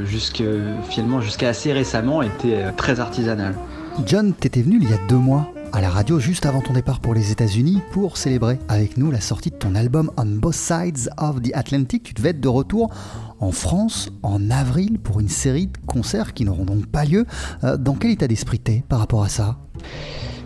jusque, 0.04 0.42
finalement 0.88 1.20
jusqu'à 1.20 1.50
assez 1.50 1.72
récemment, 1.72 2.20
était 2.20 2.72
très 2.76 2.98
artisanal. 2.98 3.54
John, 4.02 4.34
t'étais 4.34 4.60
venu 4.60 4.78
il 4.82 4.90
y 4.90 4.92
a 4.92 4.98
deux 5.08 5.16
mois 5.16 5.52
à 5.72 5.80
la 5.80 5.88
radio 5.88 6.18
juste 6.18 6.46
avant 6.46 6.60
ton 6.60 6.72
départ 6.72 7.00
pour 7.00 7.14
les 7.14 7.30
États-Unis 7.30 7.80
pour 7.92 8.16
célébrer 8.16 8.58
avec 8.68 8.96
nous 8.96 9.10
la 9.10 9.20
sortie 9.20 9.50
de 9.50 9.56
ton 9.56 9.74
album 9.74 10.10
On 10.16 10.26
Both 10.26 10.54
Sides 10.54 11.10
of 11.16 11.40
the 11.40 11.52
Atlantic. 11.54 12.02
Tu 12.02 12.12
devais 12.12 12.30
être 12.30 12.40
de 12.40 12.48
retour 12.48 12.92
en 13.40 13.52
France 13.52 14.10
en 14.22 14.50
avril 14.50 14.98
pour 14.98 15.20
une 15.20 15.28
série 15.28 15.68
de 15.68 15.78
concerts 15.86 16.34
qui 16.34 16.44
n'auront 16.44 16.64
donc 16.64 16.86
pas 16.86 17.04
lieu. 17.04 17.24
Euh, 17.62 17.76
dans 17.76 17.94
quel 17.94 18.10
état 18.10 18.26
d'esprit 18.26 18.58
t'es 18.58 18.84
par 18.88 18.98
rapport 18.98 19.22
à 19.22 19.28
ça? 19.28 19.58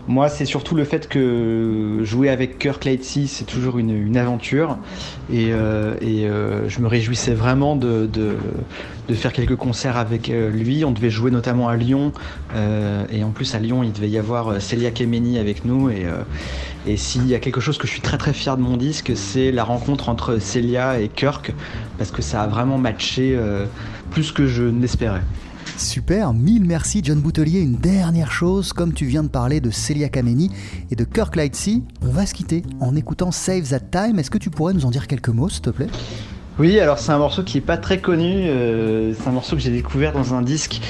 Moi, 0.09 0.27
c'est 0.27 0.45
surtout 0.45 0.73
le 0.73 0.85
fait 0.85 1.07
que 1.07 1.99
jouer 2.01 2.29
avec 2.29 2.57
Kirk 2.57 2.83
Lightsey, 2.83 3.27
c'est 3.27 3.45
toujours 3.45 3.77
une, 3.77 4.17
aventure. 4.17 4.79
Et, 5.31 5.49
euh, 5.51 5.93
euh, 6.01 6.67
je 6.67 6.79
me 6.79 6.87
réjouissais 6.87 7.35
vraiment 7.35 7.75
de, 7.75 8.09
faire 9.13 9.31
quelques 9.31 9.55
concerts 9.55 9.97
avec 9.97 10.29
euh, 10.29 10.49
lui. 10.49 10.83
On 10.83 10.89
devait 10.89 11.11
jouer 11.11 11.29
notamment 11.29 11.69
à 11.69 11.75
Lyon. 11.75 12.11
et 13.11 13.23
en 13.23 13.29
plus, 13.29 13.53
à 13.53 13.59
Lyon, 13.59 13.83
il 13.83 13.93
devait 13.93 14.09
y 14.09 14.17
avoir 14.17 14.59
Celia 14.59 14.89
Kemeni 14.89 15.37
avec 15.37 15.63
nous. 15.63 15.91
Et, 15.91 16.97
s'il 16.97 17.27
y 17.27 17.35
a 17.35 17.39
quelque 17.39 17.61
chose 17.61 17.77
que 17.77 17.85
je 17.85 17.91
suis 17.91 18.01
très 18.01 18.17
très 18.17 18.33
fier 18.33 18.57
de 18.57 18.63
mon 18.63 18.77
disque, 18.77 19.11
c'est 19.13 19.51
la 19.51 19.63
rencontre 19.63 20.09
entre 20.09 20.39
Celia 20.39 20.99
et 20.99 21.07
Kirk. 21.07 21.53
Parce 21.99 22.09
que 22.09 22.23
ça 22.23 22.41
a 22.41 22.47
vraiment 22.47 22.79
matché 22.79 23.39
plus 24.09 24.31
que 24.31 24.47
je 24.47 24.63
n'espérais. 24.63 25.21
Super, 25.79 26.33
mille 26.33 26.65
merci 26.65 26.99
John 27.01 27.21
Boutelier. 27.21 27.61
Une 27.61 27.77
dernière 27.77 28.33
chose, 28.33 28.73
comme 28.73 28.93
tu 28.93 29.05
viens 29.05 29.23
de 29.23 29.29
parler 29.29 29.61
de 29.61 29.71
Celia 29.71 30.09
Kameni 30.09 30.51
et 30.91 30.95
de 30.95 31.05
Kirk 31.05 31.37
Lightsey, 31.37 31.81
on 32.01 32.09
va 32.09 32.25
se 32.25 32.33
quitter 32.33 32.63
en 32.81 32.97
écoutant 32.97 33.31
Save 33.31 33.69
That 33.69 33.79
Time. 33.79 34.19
Est-ce 34.19 34.29
que 34.29 34.37
tu 34.37 34.49
pourrais 34.49 34.73
nous 34.73 34.85
en 34.85 34.91
dire 34.91 35.07
quelques 35.07 35.29
mots, 35.29 35.47
s'il 35.47 35.61
te 35.61 35.69
plaît? 35.69 35.87
Oui, 36.59 36.79
alors 36.79 36.99
c'est 36.99 37.11
un 37.11 37.17
morceau 37.17 37.43
qui 37.43 37.57
est 37.57 37.61
pas 37.61 37.77
très 37.77 37.99
connu. 37.99 38.47
Euh, 38.47 39.13
c'est 39.13 39.27
un 39.27 39.31
morceau 39.31 39.55
que 39.55 39.61
j'ai 39.61 39.71
découvert 39.71 40.11
dans 40.11 40.33
un 40.33 40.41
disque 40.41 40.81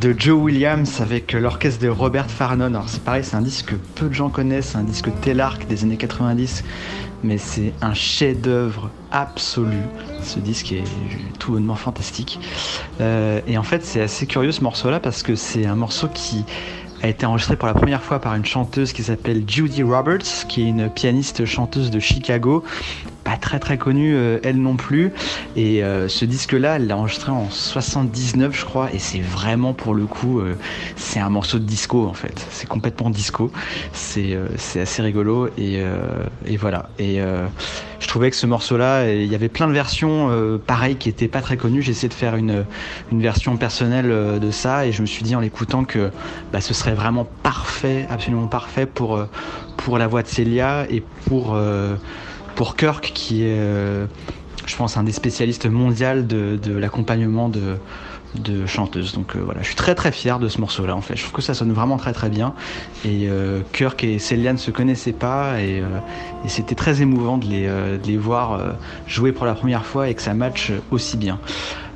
de 0.00 0.14
Joe 0.16 0.38
Williams 0.38 1.00
avec 1.00 1.32
l'orchestre 1.32 1.82
de 1.82 1.88
Robert 1.88 2.30
Farnon. 2.30 2.66
Alors 2.66 2.88
c'est 2.88 3.02
pareil, 3.02 3.24
c'est 3.24 3.36
un 3.36 3.42
disque 3.42 3.70
que 3.70 3.74
peu 3.94 4.08
de 4.08 4.14
gens 4.14 4.28
connaissent, 4.28 4.76
un 4.76 4.82
disque 4.82 5.08
Telarc 5.22 5.66
des 5.66 5.82
années 5.84 5.96
90 5.96 6.62
mais 7.24 7.38
c'est 7.38 7.72
un 7.80 7.94
chef-d'œuvre 7.94 8.90
absolu. 9.10 9.78
Ce 10.22 10.38
disque 10.38 10.72
est 10.72 10.84
tout 11.38 11.52
bonnement 11.52 11.74
fantastique. 11.74 12.38
Euh, 13.00 13.40
et 13.46 13.56
en 13.56 13.62
fait, 13.62 13.84
c'est 13.84 14.02
assez 14.02 14.26
curieux 14.26 14.52
ce 14.52 14.62
morceau-là 14.62 15.00
parce 15.00 15.22
que 15.22 15.34
c'est 15.34 15.64
un 15.64 15.74
morceau 15.74 16.08
qui 16.12 16.44
a 17.04 17.08
été 17.08 17.26
enregistré 17.26 17.56
pour 17.56 17.68
la 17.68 17.74
première 17.74 18.02
fois 18.02 18.18
par 18.18 18.34
une 18.34 18.46
chanteuse 18.46 18.94
qui 18.94 19.02
s'appelle 19.02 19.44
Judy 19.46 19.82
Roberts, 19.82 20.46
qui 20.48 20.62
est 20.62 20.68
une 20.68 20.88
pianiste 20.88 21.44
chanteuse 21.44 21.90
de 21.90 22.00
Chicago 22.00 22.64
pas 23.24 23.36
très 23.38 23.58
très 23.58 23.78
connue 23.78 24.14
euh, 24.14 24.38
elle 24.42 24.60
non 24.60 24.76
plus. 24.76 25.12
Et 25.56 25.82
euh, 25.82 26.08
ce 26.08 26.24
disque-là, 26.24 26.76
elle 26.76 26.86
l'a 26.86 26.96
enregistré 26.96 27.32
en 27.32 27.50
79 27.50 28.54
je 28.54 28.64
crois, 28.64 28.92
et 28.92 28.98
c'est 28.98 29.20
vraiment 29.20 29.72
pour 29.72 29.94
le 29.94 30.04
coup, 30.06 30.40
euh, 30.40 30.56
c'est 30.96 31.20
un 31.20 31.30
morceau 31.30 31.58
de 31.58 31.64
disco 31.64 32.06
en 32.06 32.12
fait. 32.12 32.46
C'est 32.50 32.68
complètement 32.68 33.10
disco. 33.10 33.50
C'est 33.92 34.36
assez 34.76 35.02
rigolo 35.02 35.48
et, 35.58 35.82
et 36.46 36.56
voilà. 36.56 36.90
Je 38.04 38.08
trouvais 38.08 38.30
que 38.30 38.36
ce 38.36 38.46
morceau-là, 38.46 39.10
il 39.10 39.26
y 39.26 39.34
avait 39.34 39.48
plein 39.48 39.66
de 39.66 39.72
versions 39.72 40.30
pareilles 40.66 40.96
qui 40.96 41.08
étaient 41.08 41.26
pas 41.26 41.40
très 41.40 41.56
connues. 41.56 41.82
J'ai 41.82 41.92
essayé 41.92 42.08
de 42.08 42.14
faire 42.14 42.36
une, 42.36 42.64
version 43.12 43.56
personnelle 43.56 44.38
de 44.40 44.50
ça 44.50 44.86
et 44.86 44.92
je 44.92 45.00
me 45.00 45.06
suis 45.06 45.24
dit 45.24 45.34
en 45.34 45.40
l'écoutant 45.40 45.84
que 45.84 46.10
bah, 46.52 46.60
ce 46.60 46.74
serait 46.74 46.94
vraiment 46.94 47.26
parfait, 47.42 48.06
absolument 48.10 48.46
parfait 48.46 48.86
pour, 48.86 49.18
pour 49.78 49.98
la 49.98 50.06
voix 50.06 50.22
de 50.22 50.28
Célia 50.28 50.86
et 50.90 51.02
pour 51.26 51.56
pour 52.54 52.76
Kirk, 52.76 53.12
qui 53.14 53.42
est, 53.42 53.58
euh, 53.58 54.06
je 54.66 54.76
pense, 54.76 54.96
un 54.96 55.02
des 55.02 55.12
spécialistes 55.12 55.66
mondiaux 55.66 56.22
de, 56.22 56.72
l'accompagnement 56.78 57.48
de, 57.48 57.76
de 58.34 58.66
chanteuses. 58.66 59.12
Donc 59.12 59.36
euh, 59.36 59.40
voilà, 59.44 59.62
je 59.62 59.66
suis 59.66 59.76
très 59.76 59.94
très 59.94 60.12
fier 60.12 60.38
de 60.38 60.48
ce 60.48 60.60
morceau-là 60.60 60.96
en 60.96 61.00
fait. 61.00 61.16
Je 61.16 61.22
trouve 61.22 61.34
que 61.34 61.42
ça 61.42 61.54
sonne 61.54 61.72
vraiment 61.72 61.96
très 61.96 62.12
très 62.12 62.28
bien. 62.28 62.54
Et 63.04 63.28
euh, 63.28 63.60
Kirk 63.72 64.02
et 64.04 64.18
Celia 64.18 64.52
ne 64.52 64.58
se 64.58 64.70
connaissaient 64.70 65.12
pas 65.12 65.60
et, 65.60 65.82
c'était 66.46 66.74
très 66.74 67.00
émouvant 67.00 67.38
de 67.38 67.46
les, 67.46 67.70
les 68.04 68.16
voir 68.16 68.60
jouer 69.06 69.32
pour 69.32 69.46
la 69.46 69.54
première 69.54 69.86
fois 69.86 70.08
et 70.08 70.14
que 70.14 70.20
ça 70.20 70.34
matche 70.34 70.72
aussi 70.90 71.16
bien. 71.16 71.40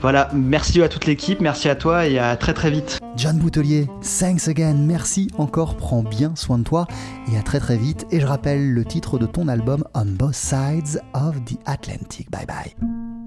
Voilà, 0.01 0.31
merci 0.33 0.81
à 0.83 0.89
toute 0.89 1.07
l'équipe, 1.07 1.41
merci 1.41 1.69
à 1.69 1.75
toi 1.75 2.07
et 2.07 2.19
à 2.19 2.37
très 2.37 2.55
très 2.55 2.71
vite. 2.71 2.99
John 3.17 3.39
Boutelier, 3.39 3.89
thanks 4.21 4.47
again, 4.47 4.75
merci 4.75 5.29
encore, 5.39 5.77
prends 5.77 6.05
bien 6.05 6.35
soin 6.37 6.59
de 6.59 6.65
toi 6.65 6.87
et 7.33 7.37
à 7.37 7.43
très 7.43 7.59
très 7.59 7.77
vite. 7.77 8.07
Et 8.13 8.21
je 8.21 8.27
rappelle 8.27 8.73
le 8.73 8.85
titre 8.85 9.19
de 9.19 9.27
ton 9.27 9.49
album 9.49 9.85
On 9.95 10.07
Both 10.07 10.35
Sides 10.35 11.03
of 11.15 11.45
the 11.45 11.59
Atlantic. 11.67 12.31
Bye 12.31 12.47
bye. 12.47 13.18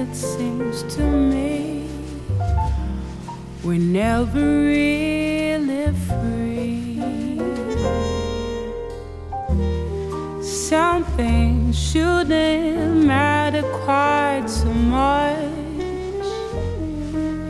It 0.00 0.16
seems 0.16 0.82
to 0.94 1.02
me 1.02 1.86
we're 3.62 3.78
never 3.78 4.64
really 4.64 5.92
free. 6.08 7.02
Some 10.42 11.04
things 11.18 11.78
shouldn't 11.78 13.04
matter 13.04 13.62
quite 13.84 14.46
so 14.46 14.72
much, 14.72 15.36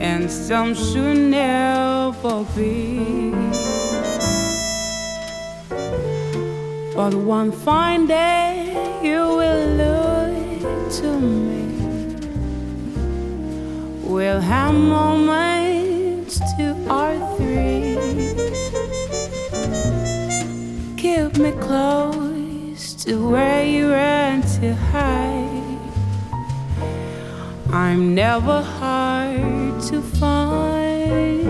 and 0.00 0.28
some 0.28 0.74
should 0.74 1.18
never 1.18 2.44
be. 2.56 3.30
But 6.96 7.14
one 7.14 7.52
fine 7.52 8.06
day 8.06 8.59
you 9.02 9.20
will 9.40 9.66
look 9.82 10.92
to 10.92 11.20
me 11.20 11.60
We'll 14.10 14.40
have 14.40 14.74
moments 14.74 16.40
two 16.56 16.74
or 16.90 17.14
three. 17.36 17.96
Keep 20.96 21.38
me 21.38 21.52
close 21.52 22.92
to 23.04 23.30
where 23.30 23.64
you 23.64 23.92
ran 23.92 24.42
to 24.58 24.74
hide. 24.74 25.78
I'm 27.72 28.16
never 28.16 28.62
hard 28.62 29.80
to 29.90 30.02
find. 30.02 31.46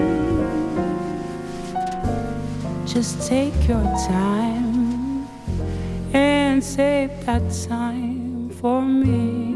Just 2.87 3.27
take 3.27 3.55
your 3.67 3.83
time 4.07 4.50
save 6.77 7.27
that 7.27 7.43
time 7.69 8.49
for 8.61 8.81
me. 8.81 9.50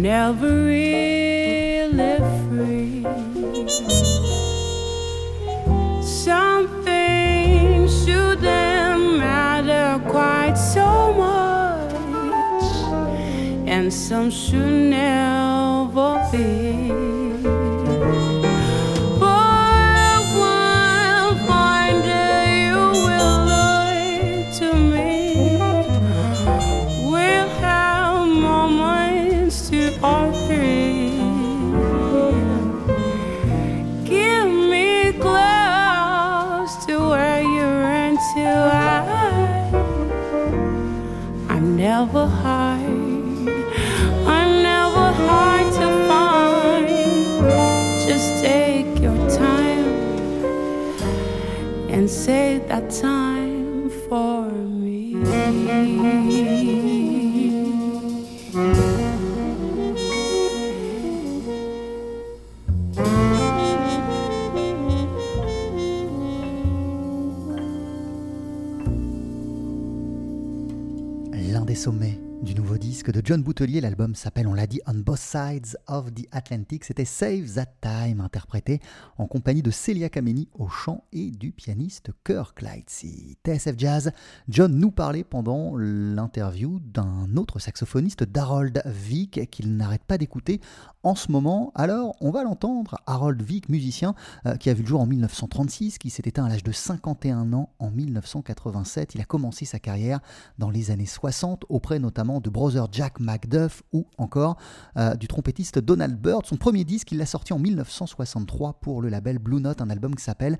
Never 0.00 0.64
really 0.64 2.18
free. 2.48 3.04
Something 6.02 7.86
shouldn't 7.86 9.18
matter 9.18 10.00
quite 10.08 10.54
so 10.54 11.12
much, 11.12 11.92
and 13.68 13.92
some 13.92 14.30
should 14.30 14.90
never 14.90 15.29
and 52.30 52.62
save 52.62 52.68
that 52.68 52.90
time 52.90 53.19
John 73.30 73.44
Boutelier, 73.44 73.80
l'album 73.80 74.16
s'appelle, 74.16 74.48
on 74.48 74.54
l'a 74.54 74.66
dit, 74.66 74.80
On 74.88 74.94
Both 74.94 75.20
Sides 75.20 75.76
of 75.86 76.12
the 76.12 76.26
Atlantic. 76.32 76.82
C'était 76.82 77.04
Save 77.04 77.54
That 77.54 77.74
Time, 77.80 78.20
interprété 78.20 78.80
en 79.18 79.28
compagnie 79.28 79.62
de 79.62 79.70
Celia 79.70 80.08
Kameni 80.08 80.48
au 80.58 80.68
chant 80.68 81.04
et 81.12 81.30
du 81.30 81.52
pianiste 81.52 82.10
Kirk 82.24 82.60
Lightsey. 82.60 83.36
TSF 83.44 83.74
Jazz, 83.78 84.10
John 84.48 84.74
nous 84.74 84.90
parlait 84.90 85.22
pendant 85.22 85.76
l'interview 85.76 86.80
d'un 86.80 87.36
autre 87.36 87.60
saxophoniste, 87.60 88.24
d'Harold 88.24 88.82
Vick, 88.84 89.48
qu'il 89.48 89.76
n'arrête 89.76 90.02
pas 90.02 90.18
d'écouter 90.18 90.60
en 91.04 91.14
ce 91.14 91.30
moment. 91.30 91.70
Alors, 91.76 92.16
on 92.20 92.32
va 92.32 92.42
l'entendre, 92.42 92.96
Harold 93.06 93.40
Vick, 93.40 93.68
musicien 93.68 94.16
euh, 94.46 94.56
qui 94.56 94.70
a 94.70 94.74
vu 94.74 94.82
le 94.82 94.88
jour 94.88 95.00
en 95.00 95.06
1936, 95.06 95.98
qui 95.98 96.10
s'est 96.10 96.24
éteint 96.26 96.46
à 96.46 96.48
l'âge 96.48 96.64
de 96.64 96.72
51 96.72 97.52
ans 97.52 97.70
en 97.78 97.92
1987. 97.92 99.14
Il 99.14 99.20
a 99.20 99.24
commencé 99.24 99.66
sa 99.66 99.78
carrière 99.78 100.18
dans 100.58 100.68
les 100.68 100.90
années 100.90 101.06
60 101.06 101.64
auprès 101.68 102.00
notamment 102.00 102.40
de 102.40 102.50
brother 102.50 102.88
Jack 102.90 103.19
McDuff 103.20 103.82
ou 103.92 104.06
encore 104.18 104.56
euh, 104.96 105.14
du 105.14 105.28
trompettiste 105.28 105.78
Donald 105.78 106.16
Byrd. 106.20 106.46
Son 106.46 106.56
premier 106.56 106.84
disque, 106.84 107.12
il 107.12 107.18
l'a 107.18 107.26
sorti 107.26 107.52
en 107.52 107.58
1963 107.58 108.80
pour 108.80 109.02
le 109.02 109.08
label 109.08 109.38
Blue 109.38 109.60
Note, 109.60 109.80
un 109.80 109.90
album 109.90 110.14
qui 110.14 110.24
s'appelle 110.24 110.58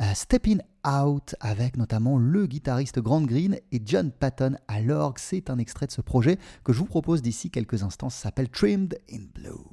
euh, 0.00 0.04
Stepping 0.14 0.60
Out 0.86 1.34
avec 1.40 1.76
notamment 1.76 2.18
le 2.18 2.46
guitariste 2.46 3.00
Grant 3.00 3.22
Green 3.22 3.58
et 3.72 3.82
John 3.84 4.10
Patton 4.10 4.56
à 4.68 4.80
l'orgue. 4.80 5.18
C'est 5.18 5.50
un 5.50 5.58
extrait 5.58 5.86
de 5.86 5.92
ce 5.92 6.00
projet 6.00 6.38
que 6.64 6.72
je 6.72 6.78
vous 6.78 6.86
propose 6.86 7.20
d'ici 7.20 7.50
quelques 7.50 7.82
instants. 7.82 8.10
Ça 8.10 8.24
s'appelle 8.24 8.48
Trimmed 8.48 8.98
in 9.12 9.24
Blue. 9.34 9.64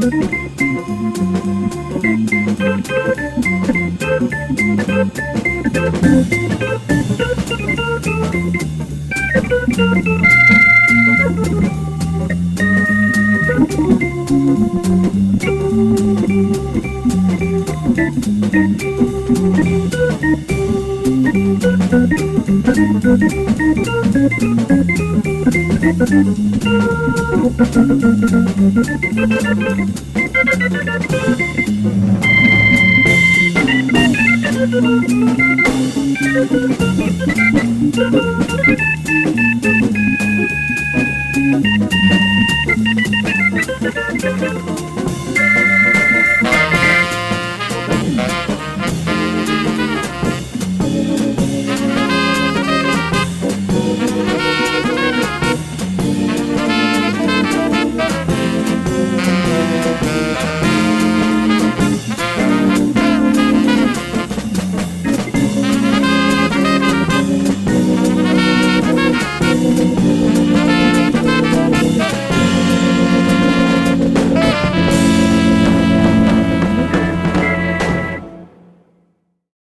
Thank 0.00 0.32